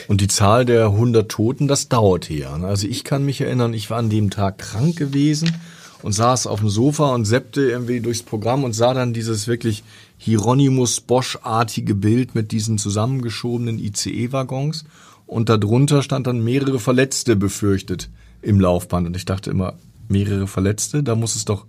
Und 0.07 0.21
die 0.21 0.27
Zahl 0.27 0.65
der 0.65 0.87
100 0.87 1.29
Toten, 1.29 1.67
das 1.67 1.89
dauerte 1.89 2.33
ja. 2.33 2.57
Ne? 2.57 2.67
Also 2.67 2.87
ich 2.87 3.03
kann 3.03 3.25
mich 3.25 3.41
erinnern, 3.41 3.73
ich 3.73 3.89
war 3.89 3.99
an 3.99 4.09
dem 4.09 4.29
Tag 4.29 4.57
krank 4.57 4.95
gewesen 4.95 5.53
und 6.01 6.13
saß 6.13 6.47
auf 6.47 6.59
dem 6.59 6.69
Sofa 6.69 7.13
und 7.13 7.25
seppte 7.25 7.61
irgendwie 7.61 7.99
durchs 7.99 8.23
Programm 8.23 8.63
und 8.63 8.73
sah 8.73 8.93
dann 8.93 9.13
dieses 9.13 9.47
wirklich 9.47 9.83
Hieronymus 10.17 11.01
Bosch-artige 11.01 11.95
Bild 11.95 12.35
mit 12.35 12.51
diesen 12.51 12.77
zusammengeschobenen 12.77 13.79
ICE-Waggons 13.79 14.85
und 15.27 15.49
darunter 15.49 16.03
stand 16.03 16.27
dann 16.27 16.43
mehrere 16.43 16.79
Verletzte 16.79 17.35
befürchtet 17.35 18.09
im 18.41 18.59
Laufband 18.59 19.07
und 19.07 19.17
ich 19.17 19.25
dachte 19.25 19.49
immer, 19.49 19.73
mehrere 20.07 20.47
Verletzte, 20.47 21.03
da 21.03 21.15
muss 21.15 21.35
es 21.35 21.45
doch 21.45 21.65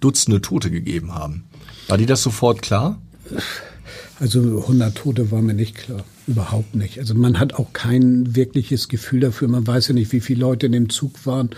Dutzende 0.00 0.40
Tote 0.40 0.70
gegeben 0.70 1.14
haben. 1.14 1.44
War 1.88 1.98
dir 1.98 2.06
das 2.06 2.22
sofort 2.22 2.62
klar? 2.62 3.00
Also 4.20 4.40
100 4.40 4.96
Tote 4.96 5.30
war 5.30 5.42
mir 5.42 5.54
nicht 5.54 5.76
klar. 5.76 6.04
Überhaupt 6.26 6.74
nicht. 6.74 6.98
Also 6.98 7.14
man 7.14 7.38
hat 7.38 7.54
auch 7.54 7.72
kein 7.72 8.34
wirkliches 8.34 8.88
Gefühl 8.88 9.20
dafür. 9.20 9.48
Man 9.48 9.66
weiß 9.66 9.88
ja 9.88 9.94
nicht, 9.94 10.12
wie 10.12 10.20
viele 10.20 10.40
Leute 10.40 10.66
in 10.66 10.72
dem 10.72 10.88
Zug 10.88 11.24
waren. 11.26 11.50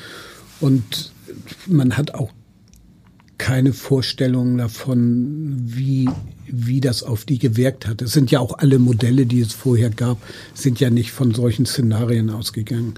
Und 0.61 1.13
man 1.67 1.97
hat 1.97 2.15
auch 2.15 2.33
keine 3.39 3.73
Vorstellung 3.73 4.59
davon, 4.59 5.57
wie, 5.65 6.09
wie 6.47 6.83
das 6.83 7.03
auf 7.03 7.25
die 7.25 7.39
gewirkt 7.39 7.87
hat. 7.87 8.03
Es 8.03 8.13
sind 8.13 8.31
ja 8.31 8.39
auch 8.39 8.59
alle 8.59 8.79
Modelle, 8.79 9.25
die 9.25 9.41
es 9.41 9.55
vorher 9.55 9.89
gab, 9.89 10.19
sind 10.53 10.79
ja 10.79 10.91
nicht 10.91 11.11
von 11.13 11.33
solchen 11.33 11.65
Szenarien 11.65 12.29
ausgegangen. 12.29 12.95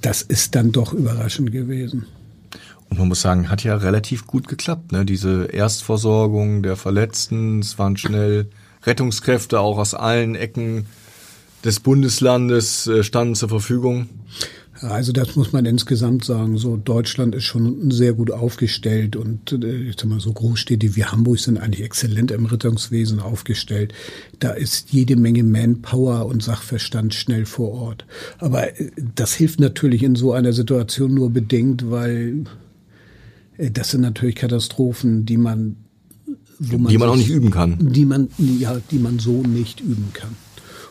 Das 0.00 0.22
ist 0.22 0.56
dann 0.56 0.72
doch 0.72 0.92
überraschend 0.92 1.52
gewesen. 1.52 2.06
Und 2.94 3.00
man 3.00 3.08
muss 3.08 3.22
sagen, 3.22 3.50
hat 3.50 3.64
ja 3.64 3.74
relativ 3.74 4.24
gut 4.24 4.46
geklappt. 4.46 4.92
Ne? 4.92 5.04
Diese 5.04 5.46
Erstversorgung 5.46 6.62
der 6.62 6.76
Verletzten, 6.76 7.58
es 7.58 7.76
waren 7.76 7.96
schnell 7.96 8.46
Rettungskräfte 8.84 9.58
auch 9.58 9.78
aus 9.78 9.94
allen 9.94 10.36
Ecken 10.36 10.86
des 11.64 11.80
Bundeslandes 11.80 12.86
äh, 12.86 13.02
standen 13.02 13.34
zur 13.34 13.48
Verfügung. 13.48 14.08
Also 14.80 15.10
das 15.10 15.34
muss 15.34 15.52
man 15.52 15.66
insgesamt 15.66 16.24
sagen. 16.24 16.56
So 16.56 16.76
Deutschland 16.76 17.34
ist 17.34 17.42
schon 17.42 17.90
sehr 17.90 18.12
gut 18.12 18.30
aufgestellt 18.30 19.16
und 19.16 19.50
äh, 19.50 19.88
ich 19.88 19.96
sag 19.98 20.08
mal 20.08 20.20
so 20.20 20.32
Großstädte 20.32 20.94
wie 20.94 21.04
Hamburg 21.04 21.40
sind 21.40 21.58
eigentlich 21.58 21.84
exzellent 21.84 22.30
im 22.30 22.46
Rettungswesen 22.46 23.18
aufgestellt. 23.18 23.92
Da 24.38 24.50
ist 24.50 24.92
jede 24.92 25.16
Menge 25.16 25.42
Manpower 25.42 26.26
und 26.26 26.44
Sachverstand 26.44 27.12
schnell 27.12 27.44
vor 27.44 27.72
Ort. 27.72 28.06
Aber 28.38 28.78
äh, 28.78 28.92
das 29.16 29.34
hilft 29.34 29.58
natürlich 29.58 30.04
in 30.04 30.14
so 30.14 30.32
einer 30.32 30.52
Situation 30.52 31.12
nur 31.12 31.30
bedingt, 31.30 31.90
weil 31.90 32.44
das 33.58 33.90
sind 33.90 34.00
natürlich 34.00 34.36
Katastrophen, 34.36 35.26
die 35.26 35.36
man, 35.36 35.76
wo 36.58 36.78
man, 36.78 36.90
die 36.90 36.98
man 36.98 37.08
auch 37.08 37.16
nicht 37.16 37.30
üben 37.30 37.50
kann. 37.50 37.92
Die 37.92 38.04
man, 38.04 38.28
ja, 38.38 38.80
die 38.90 38.98
man 38.98 39.18
so 39.18 39.42
nicht 39.42 39.80
üben 39.80 40.10
kann. 40.12 40.36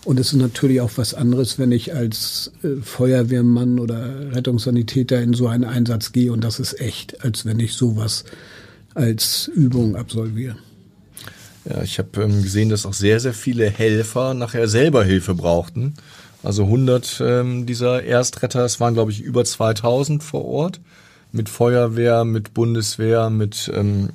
Und 0.06 0.20
es 0.20 0.34
ist 0.34 0.40
natürlich 0.40 0.82
auch 0.82 0.92
was 0.98 1.14
anderes, 1.14 1.60
wenn 1.60 1.72
ich 1.72 1.94
als 1.96 2.52
äh, 2.64 2.82
Feuerwehrmann 2.82 3.80
oder 3.80 4.34
Rettungssanitäter 4.34 5.22
in 5.22 5.34
so 5.34 5.48
einen 5.48 5.64
Einsatz 5.64 6.12
gehe 6.12 6.32
und 6.32 6.44
das 6.44 6.60
ist 6.60 6.80
echt, 6.80 7.24
als 7.24 7.46
wenn 7.46 7.60
ich 7.60 7.74
sowas 7.74 8.26
als 8.94 9.48
Übung 9.48 9.96
absolviere. 9.96 10.58
Ja, 11.66 11.82
ich 11.82 11.98
habe 12.00 12.22
ähm, 12.22 12.44
gesehen, 12.44 12.68
dass 12.70 12.86
auch 12.86 12.94
sehr, 12.94 13.22
sehr 13.22 13.34
viele 13.34 13.70
Helfer 13.70 14.34
nachher 14.34 14.68
selber 14.68 15.06
Hilfe 15.06 15.34
brauchten. 15.36 15.94
Also 16.44 16.64
100 16.64 17.22
ähm, 17.26 17.66
dieser 17.66 18.04
Erstretter, 18.04 18.66
es 18.66 18.82
waren 18.82 18.96
glaube 18.96 19.12
ich 19.12 19.22
über 19.22 19.46
2000 19.46 20.22
vor 20.22 20.44
Ort 20.44 20.82
mit 21.34 21.50
Feuerwehr, 21.50 22.24
mit 22.24 22.54
Bundeswehr, 22.54 23.30
mit, 23.30 23.70
ähm, 23.76 24.10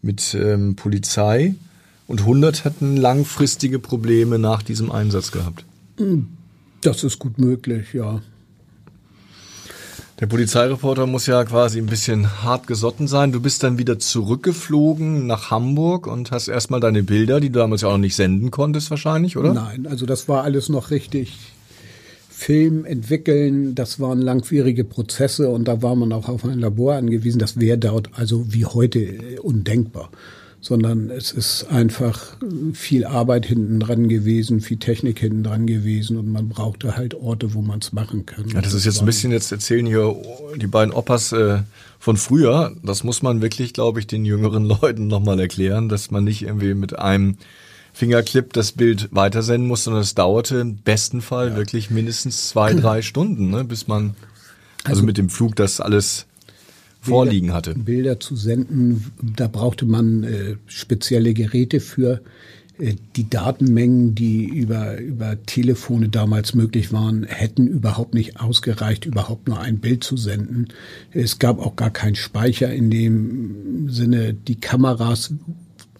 mit 0.00 0.34
ähm, 0.34 0.76
Polizei. 0.76 1.54
Und 2.06 2.20
100 2.20 2.64
hatten 2.64 2.96
langfristige 2.96 3.80
Probleme 3.80 4.38
nach 4.38 4.62
diesem 4.62 4.90
Einsatz 4.92 5.32
gehabt. 5.32 5.64
Das 6.80 7.02
ist 7.02 7.18
gut 7.18 7.38
möglich, 7.38 7.92
ja. 7.92 8.22
Der 10.20 10.26
Polizeireporter 10.26 11.06
muss 11.06 11.26
ja 11.26 11.44
quasi 11.44 11.78
ein 11.78 11.86
bisschen 11.86 12.42
hart 12.42 12.66
gesotten 12.66 13.06
sein. 13.06 13.32
Du 13.32 13.40
bist 13.40 13.62
dann 13.62 13.76
wieder 13.76 13.98
zurückgeflogen 13.98 15.26
nach 15.26 15.50
Hamburg 15.50 16.06
und 16.06 16.30
hast 16.30 16.48
erstmal 16.48 16.80
deine 16.80 17.02
Bilder, 17.02 17.40
die 17.40 17.50
du 17.50 17.58
damals 17.58 17.82
ja 17.82 17.88
auch 17.88 17.92
noch 17.92 17.98
nicht 17.98 18.16
senden 18.16 18.50
konntest 18.50 18.88
wahrscheinlich, 18.90 19.36
oder? 19.36 19.52
Nein, 19.52 19.86
also 19.86 20.06
das 20.06 20.26
war 20.28 20.44
alles 20.44 20.70
noch 20.70 20.90
richtig 20.90 21.55
Film 22.38 22.84
entwickeln, 22.84 23.74
das 23.74 23.98
waren 23.98 24.20
langwierige 24.20 24.84
Prozesse 24.84 25.48
und 25.48 25.66
da 25.66 25.80
war 25.80 25.96
man 25.96 26.12
auch 26.12 26.28
auf 26.28 26.44
ein 26.44 26.58
Labor 26.58 26.94
angewiesen. 26.94 27.38
Das 27.38 27.58
wäre 27.58 27.78
dort 27.78 28.10
also 28.12 28.52
wie 28.52 28.66
heute 28.66 28.98
äh, 28.98 29.38
undenkbar 29.38 30.10
sondern 30.60 31.10
es 31.10 31.30
ist 31.30 31.64
einfach 31.70 32.36
viel 32.72 33.04
Arbeit 33.04 33.46
hinten 33.46 33.78
dran 33.78 34.08
gewesen, 34.08 34.60
viel 34.60 34.78
Technik 34.78 35.20
hinten 35.20 35.44
dran 35.44 35.66
gewesen 35.66 36.16
und 36.16 36.32
man 36.32 36.48
brauchte 36.48 36.96
halt 36.96 37.14
Orte, 37.14 37.54
wo 37.54 37.62
man 37.62 37.78
es 37.78 37.92
machen 37.92 38.26
kann. 38.26 38.48
Ja, 38.48 38.62
das 38.62 38.74
ist 38.74 38.84
jetzt 38.84 38.98
ein 38.98 39.06
bisschen, 39.06 39.30
jetzt 39.30 39.52
erzählen 39.52 39.86
hier 39.86 40.16
die 40.56 40.66
beiden 40.66 40.92
Opas 40.92 41.30
äh, 41.30 41.60
von 42.00 42.16
früher. 42.16 42.74
Das 42.82 43.04
muss 43.04 43.22
man 43.22 43.42
wirklich, 43.42 43.74
glaube 43.74 44.00
ich, 44.00 44.08
den 44.08 44.24
jüngeren 44.24 44.64
Leuten 44.82 45.06
nochmal 45.06 45.38
erklären, 45.38 45.88
dass 45.88 46.10
man 46.10 46.24
nicht 46.24 46.42
irgendwie 46.42 46.74
mit 46.74 46.98
einem 46.98 47.36
Fingerclip 47.96 48.52
das 48.52 48.72
Bild 48.72 49.08
weitersenden 49.12 49.66
muss, 49.66 49.84
sondern 49.84 50.02
es 50.02 50.14
dauerte 50.14 50.58
im 50.58 50.76
besten 50.76 51.22
Fall 51.22 51.48
ja. 51.48 51.56
wirklich 51.56 51.90
mindestens 51.90 52.50
zwei, 52.50 52.74
drei 52.74 53.00
Stunden, 53.00 53.48
ne, 53.48 53.64
bis 53.64 53.88
man 53.88 54.14
also, 54.84 54.90
also 54.90 55.02
mit 55.04 55.16
dem 55.16 55.30
Flug 55.30 55.56
das 55.56 55.80
alles 55.80 56.26
vorliegen 57.00 57.54
hatte. 57.54 57.74
Bilder 57.74 58.20
zu 58.20 58.36
senden, 58.36 59.12
da 59.22 59.48
brauchte 59.48 59.86
man 59.86 60.24
äh, 60.24 60.56
spezielle 60.66 61.32
Geräte 61.32 61.80
für. 61.80 62.20
Äh, 62.78 62.96
die 63.16 63.30
Datenmengen, 63.30 64.14
die 64.14 64.44
über, 64.44 64.98
über 64.98 65.42
Telefone 65.46 66.10
damals 66.10 66.54
möglich 66.54 66.92
waren, 66.92 67.24
hätten 67.24 67.66
überhaupt 67.66 68.12
nicht 68.12 68.38
ausgereicht, 68.38 69.06
überhaupt 69.06 69.48
nur 69.48 69.58
ein 69.58 69.78
Bild 69.78 70.04
zu 70.04 70.18
senden. 70.18 70.68
Es 71.12 71.38
gab 71.38 71.58
auch 71.58 71.76
gar 71.76 71.90
keinen 71.90 72.16
Speicher 72.16 72.70
in 72.70 72.90
dem 72.90 73.88
Sinne. 73.88 74.34
Die 74.34 74.56
Kameras 74.56 75.32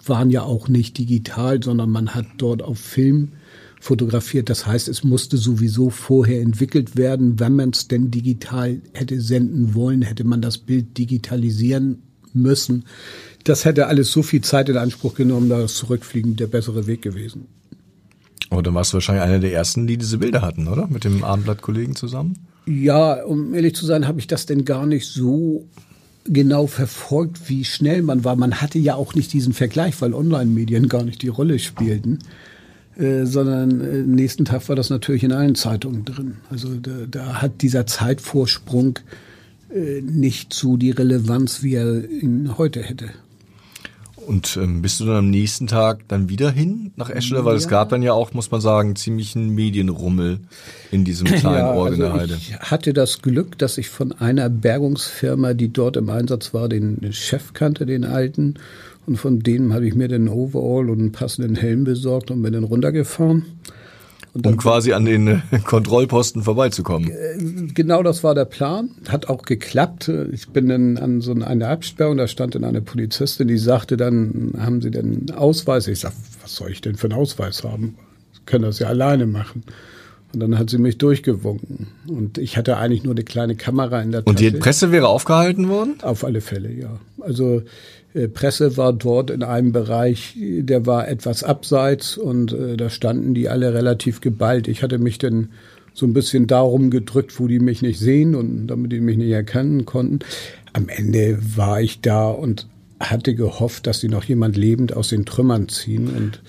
waren 0.08 0.30
ja 0.30 0.42
auch 0.42 0.68
nicht 0.68 0.98
digital, 0.98 1.62
sondern 1.62 1.90
man 1.90 2.14
hat 2.14 2.26
dort 2.38 2.62
auf 2.62 2.78
Film 2.78 3.32
fotografiert. 3.80 4.50
Das 4.50 4.66
heißt, 4.66 4.88
es 4.88 5.04
musste 5.04 5.36
sowieso 5.36 5.90
vorher 5.90 6.40
entwickelt 6.40 6.96
werden. 6.96 7.38
Wenn 7.38 7.54
man 7.54 7.70
es 7.70 7.88
denn 7.88 8.10
digital 8.10 8.80
hätte 8.92 9.20
senden 9.20 9.74
wollen, 9.74 10.02
hätte 10.02 10.24
man 10.24 10.42
das 10.42 10.58
Bild 10.58 10.98
digitalisieren 10.98 12.02
müssen. 12.32 12.84
Das 13.44 13.64
hätte 13.64 13.86
alles 13.86 14.10
so 14.10 14.22
viel 14.22 14.40
Zeit 14.42 14.68
in 14.68 14.76
Anspruch 14.76 15.14
genommen, 15.14 15.48
da 15.48 15.62
ist 15.62 15.76
Zurückfliegen 15.76 16.36
der 16.36 16.48
bessere 16.48 16.86
Weg 16.86 17.02
gewesen. 17.02 17.46
Aber 18.50 18.62
dann 18.62 18.74
warst 18.74 18.92
du 18.92 18.94
wahrscheinlich 18.94 19.24
einer 19.24 19.38
der 19.38 19.52
ersten, 19.52 19.86
die 19.86 19.96
diese 19.96 20.18
Bilder 20.18 20.42
hatten, 20.42 20.68
oder? 20.68 20.86
Mit 20.88 21.04
dem 21.04 21.24
Abendblatt-Kollegen 21.24 21.96
zusammen? 21.96 22.38
Ja, 22.66 23.24
um 23.24 23.54
ehrlich 23.54 23.74
zu 23.74 23.86
sein, 23.86 24.06
habe 24.06 24.18
ich 24.18 24.26
das 24.26 24.46
denn 24.46 24.64
gar 24.64 24.86
nicht 24.86 25.06
so 25.06 25.66
genau 26.28 26.66
verfolgt, 26.66 27.48
wie 27.48 27.64
schnell 27.64 28.02
man 28.02 28.24
war. 28.24 28.36
Man 28.36 28.60
hatte 28.60 28.78
ja 28.78 28.94
auch 28.94 29.14
nicht 29.14 29.32
diesen 29.32 29.52
Vergleich, 29.52 30.00
weil 30.00 30.14
Online-Medien 30.14 30.88
gar 30.88 31.04
nicht 31.04 31.22
die 31.22 31.28
Rolle 31.28 31.58
spielten. 31.58 32.18
Äh, 32.96 33.26
sondern 33.26 33.80
äh, 33.82 34.02
nächsten 34.02 34.46
Tag 34.46 34.68
war 34.68 34.76
das 34.76 34.88
natürlich 34.88 35.22
in 35.22 35.32
allen 35.32 35.54
Zeitungen 35.54 36.04
drin. 36.04 36.36
Also 36.50 36.74
da, 36.74 37.06
da 37.10 37.42
hat 37.42 37.60
dieser 37.60 37.86
Zeitvorsprung 37.86 38.98
äh, 39.70 40.00
nicht 40.00 40.54
so 40.54 40.78
die 40.78 40.92
Relevanz, 40.92 41.62
wie 41.62 41.74
er 41.74 42.08
ihn 42.08 42.56
heute 42.56 42.82
hätte. 42.82 43.10
Und 44.26 44.58
ähm, 44.60 44.82
bist 44.82 44.98
du 44.98 45.04
dann 45.04 45.16
am 45.16 45.30
nächsten 45.30 45.68
Tag 45.68 46.00
dann 46.08 46.28
wieder 46.28 46.50
hin 46.50 46.90
nach 46.96 47.10
Eschede? 47.10 47.44
Weil 47.44 47.54
ja. 47.54 47.58
es 47.58 47.68
gab 47.68 47.90
dann 47.90 48.02
ja 48.02 48.12
auch, 48.12 48.34
muss 48.34 48.50
man 48.50 48.60
sagen, 48.60 48.96
ziemlich 48.96 49.36
einen 49.36 49.50
Medienrummel 49.50 50.40
in 50.90 51.04
diesem 51.04 51.28
kleinen 51.28 51.58
ja, 51.58 51.72
Ort 51.72 51.94
in 51.94 52.00
der 52.00 52.12
also 52.12 52.20
Heide. 52.20 52.34
Ich 52.34 52.58
hatte 52.58 52.92
das 52.92 53.22
Glück, 53.22 53.56
dass 53.58 53.78
ich 53.78 53.88
von 53.88 54.10
einer 54.12 54.48
Bergungsfirma, 54.48 55.54
die 55.54 55.72
dort 55.72 55.96
im 55.96 56.10
Einsatz 56.10 56.52
war, 56.52 56.68
den 56.68 57.12
Chef 57.12 57.52
kannte, 57.52 57.86
den 57.86 58.04
alten. 58.04 58.54
Und 59.06 59.16
von 59.16 59.40
denen 59.40 59.72
habe 59.72 59.86
ich 59.86 59.94
mir 59.94 60.08
den 60.08 60.28
Overall 60.28 60.90
und 60.90 60.98
einen 60.98 61.12
passenden 61.12 61.54
Helm 61.54 61.84
besorgt 61.84 62.32
und 62.32 62.42
bin 62.42 62.52
dann 62.52 62.64
runtergefahren. 62.64 63.44
Um 64.44 64.56
quasi 64.56 64.92
an 64.92 65.04
den 65.04 65.26
äh, 65.28 65.40
Kontrollposten 65.64 66.42
vorbeizukommen. 66.42 67.10
Äh, 67.10 67.72
genau 67.72 68.02
das 68.02 68.24
war 68.24 68.34
der 68.34 68.44
Plan. 68.44 68.90
Hat 69.08 69.28
auch 69.28 69.42
geklappt. 69.42 70.10
Ich 70.32 70.48
bin 70.48 70.68
dann 70.68 70.98
an 70.98 71.20
so 71.20 71.32
eine 71.32 71.68
Absperrung, 71.68 72.16
da 72.16 72.28
stand 72.28 72.54
dann 72.54 72.64
eine 72.64 72.82
Polizistin, 72.82 73.48
die 73.48 73.58
sagte 73.58 73.96
dann, 73.96 74.52
haben 74.58 74.80
Sie 74.80 74.90
denn 74.90 75.30
Ausweis? 75.34 75.86
Ich 75.88 76.00
sag, 76.00 76.12
was 76.42 76.54
soll 76.54 76.70
ich 76.70 76.80
denn 76.80 76.96
für 76.96 77.08
einen 77.08 77.18
Ausweis 77.18 77.64
haben? 77.64 77.96
Ich 78.34 78.44
kann 78.46 78.62
das 78.62 78.78
ja 78.78 78.88
alleine 78.88 79.26
machen. 79.26 79.64
Und 80.32 80.40
dann 80.40 80.58
hat 80.58 80.68
sie 80.68 80.78
mich 80.78 80.98
durchgewunken. 80.98 81.86
Und 82.08 82.36
ich 82.36 82.56
hatte 82.56 82.76
eigentlich 82.76 83.04
nur 83.04 83.14
eine 83.14 83.24
kleine 83.24 83.54
Kamera 83.54 84.02
in 84.02 84.12
der 84.12 84.24
Tasche. 84.24 84.30
Und 84.30 84.40
die 84.40 84.50
Presse 84.50 84.92
wäre 84.92 85.08
aufgehalten 85.08 85.68
worden? 85.68 85.94
Auf 86.02 86.24
alle 86.24 86.40
Fälle, 86.40 86.72
ja. 86.72 86.98
Also 87.20 87.62
Presse 88.28 88.76
war 88.76 88.92
dort 88.92 89.30
in 89.30 89.42
einem 89.42 89.72
Bereich, 89.72 90.34
der 90.36 90.86
war 90.86 91.06
etwas 91.08 91.42
abseits 91.42 92.16
und 92.16 92.52
äh, 92.52 92.76
da 92.76 92.88
standen 92.88 93.34
die 93.34 93.48
alle 93.48 93.74
relativ 93.74 94.20
geballt. 94.20 94.68
Ich 94.68 94.82
hatte 94.82 94.98
mich 94.98 95.18
dann 95.18 95.50
so 95.92 96.06
ein 96.06 96.12
bisschen 96.12 96.46
darum 96.46 96.90
gedrückt, 96.90 97.38
wo 97.38 97.46
die 97.46 97.58
mich 97.58 97.82
nicht 97.82 97.98
sehen 97.98 98.34
und 98.34 98.66
damit 98.68 98.92
die 98.92 99.00
mich 99.00 99.16
nicht 99.16 99.30
erkennen 99.30 99.84
konnten. 99.84 100.20
Am 100.72 100.88
Ende 100.88 101.38
war 101.56 101.80
ich 101.80 102.00
da 102.00 102.28
und 102.28 102.66
hatte 103.00 103.34
gehofft, 103.34 103.86
dass 103.86 104.00
sie 104.00 104.08
noch 104.08 104.24
jemand 104.24 104.56
lebend 104.56 104.94
aus 104.94 105.08
den 105.08 105.24
Trümmern 105.24 105.68
ziehen 105.68 106.08
und, 106.08 106.42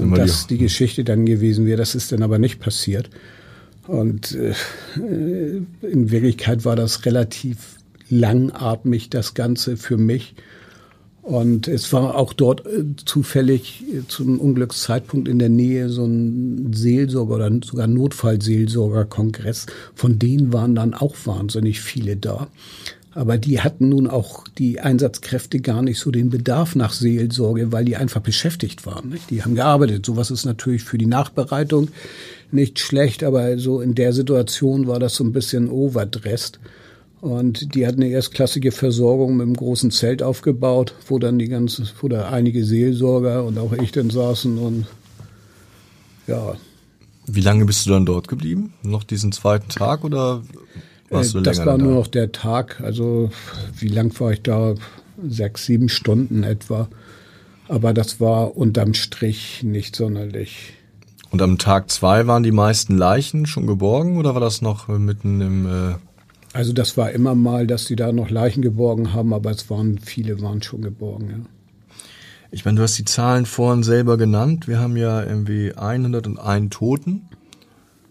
und 0.00 0.16
dass 0.16 0.46
die 0.46 0.58
Geschichte 0.58 1.04
dann 1.04 1.26
gewesen 1.26 1.66
wäre. 1.66 1.78
Das 1.78 1.94
ist 1.94 2.12
dann 2.12 2.22
aber 2.22 2.38
nicht 2.38 2.60
passiert. 2.60 3.10
Und 3.86 4.34
äh, 4.34 4.52
in 5.82 6.10
Wirklichkeit 6.10 6.64
war 6.66 6.76
das 6.76 7.06
relativ 7.06 7.76
langatmig, 8.10 9.10
das 9.10 9.34
Ganze 9.34 9.76
für 9.76 9.96
mich. 9.96 10.34
Und 11.28 11.68
es 11.68 11.92
war 11.92 12.14
auch 12.14 12.32
dort 12.32 12.64
äh, 12.64 12.84
zufällig 13.04 13.84
äh, 13.92 14.00
zum 14.08 14.40
Unglückszeitpunkt 14.40 15.28
in 15.28 15.38
der 15.38 15.50
Nähe 15.50 15.90
so 15.90 16.06
ein 16.06 16.72
Seelsorger 16.72 17.34
oder 17.34 17.50
sogar 17.62 17.86
Notfallseelsorgerkongress. 17.86 19.66
Von 19.94 20.18
denen 20.18 20.54
waren 20.54 20.74
dann 20.74 20.94
auch 20.94 21.14
wahnsinnig 21.26 21.82
viele 21.82 22.16
da. 22.16 22.48
Aber 23.12 23.36
die 23.36 23.60
hatten 23.60 23.90
nun 23.90 24.06
auch 24.06 24.48
die 24.56 24.80
Einsatzkräfte 24.80 25.60
gar 25.60 25.82
nicht 25.82 25.98
so 25.98 26.10
den 26.10 26.30
Bedarf 26.30 26.74
nach 26.74 26.94
Seelsorge, 26.94 27.72
weil 27.72 27.84
die 27.84 27.96
einfach 27.96 28.22
beschäftigt 28.22 28.86
waren. 28.86 29.18
Die 29.28 29.42
haben 29.42 29.54
gearbeitet. 29.54 30.06
Sowas 30.06 30.30
ist 30.30 30.46
natürlich 30.46 30.84
für 30.84 30.96
die 30.96 31.04
Nachbereitung 31.04 31.88
nicht 32.52 32.78
schlecht, 32.78 33.22
aber 33.22 33.58
so 33.58 33.82
in 33.82 33.94
der 33.94 34.14
Situation 34.14 34.86
war 34.86 34.98
das 34.98 35.16
so 35.16 35.24
ein 35.24 35.32
bisschen 35.32 35.68
overdressed. 35.68 36.58
Und 37.20 37.74
die 37.74 37.86
hatten 37.86 38.02
eine 38.02 38.12
erstklassige 38.12 38.70
Versorgung 38.70 39.36
mit 39.36 39.46
einem 39.46 39.56
großen 39.56 39.90
Zelt 39.90 40.22
aufgebaut, 40.22 40.94
wo 41.08 41.18
dann 41.18 41.38
die 41.38 41.48
ganzen, 41.48 41.88
wo 42.00 42.08
da 42.08 42.28
einige 42.30 42.64
Seelsorger 42.64 43.44
und 43.44 43.58
auch 43.58 43.72
ich 43.72 43.90
dann 43.90 44.10
saßen 44.10 44.58
und 44.58 44.86
ja. 46.28 46.54
Wie 47.26 47.40
lange 47.40 47.64
bist 47.64 47.86
du 47.86 47.90
dann 47.90 48.06
dort 48.06 48.28
geblieben? 48.28 48.72
Noch 48.82 49.02
diesen 49.02 49.32
zweiten 49.32 49.68
Tag 49.68 50.04
oder 50.04 50.42
warst 51.10 51.34
du 51.34 51.38
äh, 51.38 51.42
länger 51.42 51.56
Das 51.56 51.66
war 51.66 51.78
da? 51.78 51.84
nur 51.84 51.94
noch 51.94 52.06
der 52.06 52.30
Tag. 52.30 52.80
Also 52.80 53.30
wie 53.78 53.88
lang 53.88 54.18
war 54.20 54.32
ich 54.32 54.42
da? 54.42 54.74
Sechs, 55.26 55.66
sieben 55.66 55.88
Stunden 55.88 56.44
etwa. 56.44 56.88
Aber 57.66 57.92
das 57.92 58.20
war 58.20 58.56
unterm 58.56 58.94
Strich 58.94 59.64
nicht 59.64 59.96
sonderlich. 59.96 60.74
Und 61.30 61.42
am 61.42 61.58
Tag 61.58 61.90
zwei 61.90 62.28
waren 62.28 62.44
die 62.44 62.52
meisten 62.52 62.96
Leichen 62.96 63.44
schon 63.46 63.66
geborgen 63.66 64.16
oder 64.16 64.34
war 64.34 64.40
das 64.40 64.62
noch 64.62 64.86
mitten 64.86 65.40
im 65.40 65.66
äh 65.66 65.94
Also 66.58 66.72
das 66.72 66.96
war 66.96 67.12
immer 67.12 67.36
mal, 67.36 67.68
dass 67.68 67.84
die 67.84 67.94
da 67.94 68.10
noch 68.10 68.30
Leichen 68.30 68.62
geborgen 68.62 69.12
haben, 69.12 69.32
aber 69.32 69.52
es 69.52 69.70
waren 69.70 70.00
viele 70.00 70.42
waren 70.42 70.60
schon 70.60 70.82
geborgen. 70.82 71.30
Ja. 71.30 71.36
Ich 72.50 72.64
meine, 72.64 72.78
du 72.78 72.82
hast 72.82 72.98
die 72.98 73.04
Zahlen 73.04 73.46
vorhin 73.46 73.84
selber 73.84 74.16
genannt. 74.16 74.66
Wir 74.66 74.80
haben 74.80 74.96
ja 74.96 75.22
irgendwie 75.22 75.72
101 75.76 76.74
Toten, 76.74 77.28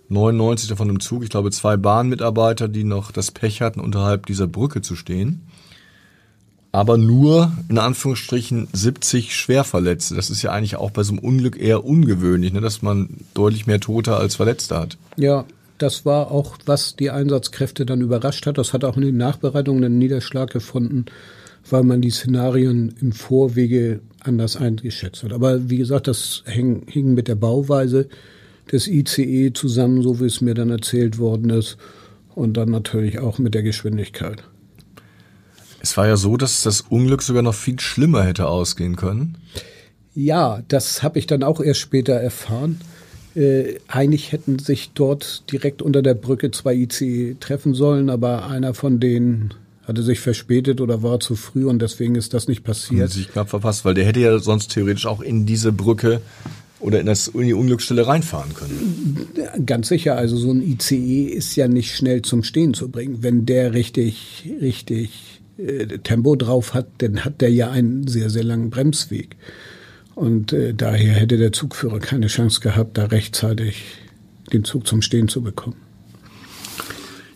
99 0.08 0.70
davon 0.70 0.88
im 0.88 1.02
Zug. 1.02 1.24
Ich 1.24 1.30
glaube, 1.30 1.52
zwei 1.52 1.76
Bahnmitarbeiter, 1.76 2.70
die 2.70 2.86
noch 2.86 3.12
das 3.12 3.32
Pech 3.32 3.60
hatten, 3.60 3.82
unterhalb 3.82 4.28
dieser 4.28 4.48
Brücke 4.48 4.82
zu 4.82 4.96
stehen. 4.96 5.42
Aber 6.72 6.98
nur, 6.98 7.52
in 7.68 7.80
Anführungsstrichen, 7.80 8.70
70 8.72 9.36
Schwerverletzte. 9.36 10.16
Das 10.16 10.30
ist 10.30 10.42
ja 10.42 10.52
eigentlich 10.52 10.78
auch 10.78 10.92
bei 10.92 11.04
so 11.04 11.12
einem 11.12 11.20
Unglück 11.20 11.60
eher 11.60 11.84
ungewöhnlich, 11.84 12.54
ne, 12.54 12.62
dass 12.62 12.82
man 12.82 13.10
deutlich 13.34 13.68
mehr 13.68 13.82
Tote 13.82 14.16
als 14.16 14.38
Verletzte 14.38 14.78
hat. 14.78 14.98
Ja, 15.18 15.44
das 15.78 16.06
war 16.06 16.32
auch, 16.32 16.58
was 16.66 16.96
die 16.96 17.10
Einsatzkräfte 17.10 17.86
dann 17.86 18.02
überrascht 18.02 18.46
hat. 18.46 18.58
Das 18.58 18.74
hat 18.74 18.84
auch 18.84 18.98
in 18.98 19.04
den 19.04 19.18
Nachbereitungen 19.18 19.84
einen 19.84 19.98
Niederschlag 19.98 20.52
gefunden, 20.52 21.06
weil 21.70 21.84
man 21.84 22.02
die 22.02 22.10
Szenarien 22.10 22.96
im 23.02 23.12
Vorwege 23.12 24.02
anders 24.22 24.56
eingeschätzt 24.58 25.24
hat. 25.24 25.34
Aber 25.34 25.70
wie 25.70 25.78
gesagt, 25.78 26.08
das 26.08 26.44
hing, 26.46 26.86
hing 26.88 27.14
mit 27.14 27.28
der 27.28 27.36
Bauweise 27.36 28.08
des 28.72 28.88
ICE 28.88 29.54
zusammen, 29.54 30.02
so 30.02 30.20
wie 30.20 30.26
es 30.26 30.42
mir 30.42 30.54
dann 30.54 30.70
erzählt 30.70 31.20
worden 31.20 31.50
ist. 31.50 31.78
Und 32.36 32.56
dann 32.56 32.70
natürlich 32.70 33.20
auch 33.20 33.40
mit 33.40 33.56
der 33.56 33.64
Geschwindigkeit. 33.64 34.44
Es 35.80 35.98
war 35.98 36.08
ja 36.08 36.18
so, 36.18 36.38
dass 36.38 36.62
das 36.62 36.82
Unglück 36.82 37.24
sogar 37.24 37.42
noch 37.42 37.56
viel 37.56 37.80
schlimmer 37.80 38.24
hätte 38.24 38.48
ausgehen 38.48 38.96
können. 38.96 39.38
Ja, 40.14 40.62
das 40.68 41.04
habe 41.04 41.20
ich 41.20 41.28
dann 41.28 41.44
auch 41.44 41.62
erst 41.62 41.80
später 41.80 42.14
erfahren. 42.14 42.80
Äh, 43.38 43.80
eigentlich 43.88 44.32
hätten 44.32 44.58
sich 44.58 44.92
dort 44.96 45.52
direkt 45.52 45.84
unter 45.84 46.02
der 46.02 46.16
Brücke 46.16 46.50
zwei 46.50 46.74
ICE 46.74 47.36
treffen 47.40 47.76
sollen, 47.76 48.10
aber 48.10 48.48
einer 48.48 48.74
von 48.74 49.00
denen 49.00 49.54
hatte 49.86 50.02
sich 50.02 50.20
verspätet 50.20 50.82
oder 50.82 51.04
war 51.04 51.20
zu 51.20 51.36
früh 51.36 51.66
und 51.66 51.80
deswegen 51.82 52.16
ist 52.16 52.34
das 52.34 52.48
nicht 52.48 52.62
Hat 52.62 52.66
passiert. 52.66 53.12
sich 53.12 53.30
knapp 53.32 53.50
verpasst, 53.50 53.86
weil 53.86 53.94
der 53.94 54.06
hätte 54.06 54.20
ja 54.20 54.40
sonst 54.40 54.70
theoretisch 54.70 55.06
auch 55.06 55.22
in 55.22 55.46
diese 55.46 55.72
Brücke 55.72 56.20
oder 56.80 57.00
in, 57.00 57.06
das, 57.06 57.28
in 57.28 57.42
die 57.46 57.54
Unglücksstelle 57.54 58.08
reinfahren 58.08 58.54
können. 58.56 59.28
Ganz 59.66 59.88
sicher, 59.88 60.18
also 60.18 60.36
so 60.36 60.52
ein 60.52 60.62
ICE 60.62 61.26
ist 61.26 61.56
ja 61.56 61.68
nicht 61.68 61.96
schnell 61.96 62.24
zum 62.24 62.44
Stehen 62.44 62.74
zu 62.74 62.90
bringen. 62.90 63.20
Wenn 63.22 63.46
der 63.46 63.74
richtig, 63.74 64.50
richtig 64.62 65.42
äh, 65.58 66.00
Tempo 66.00 66.36
drauf 66.36 66.74
hat, 66.74 66.88
dann 67.00 67.24
hat 67.24 67.42
der 67.42 67.52
ja 67.52 67.70
einen 67.70 68.08
sehr, 68.08 68.30
sehr 68.30 68.44
langen 68.44 68.72
Bremsweg. 68.72 69.36
Und 70.18 70.52
äh, 70.52 70.74
daher 70.74 71.14
hätte 71.14 71.38
der 71.38 71.52
Zugführer 71.52 72.00
keine 72.00 72.26
Chance 72.26 72.60
gehabt, 72.60 72.98
da 72.98 73.06
rechtzeitig 73.06 73.84
den 74.52 74.64
Zug 74.64 74.88
zum 74.88 75.04
Stehen 75.04 75.28
zu 75.28 75.44
bekommen. 75.44 75.76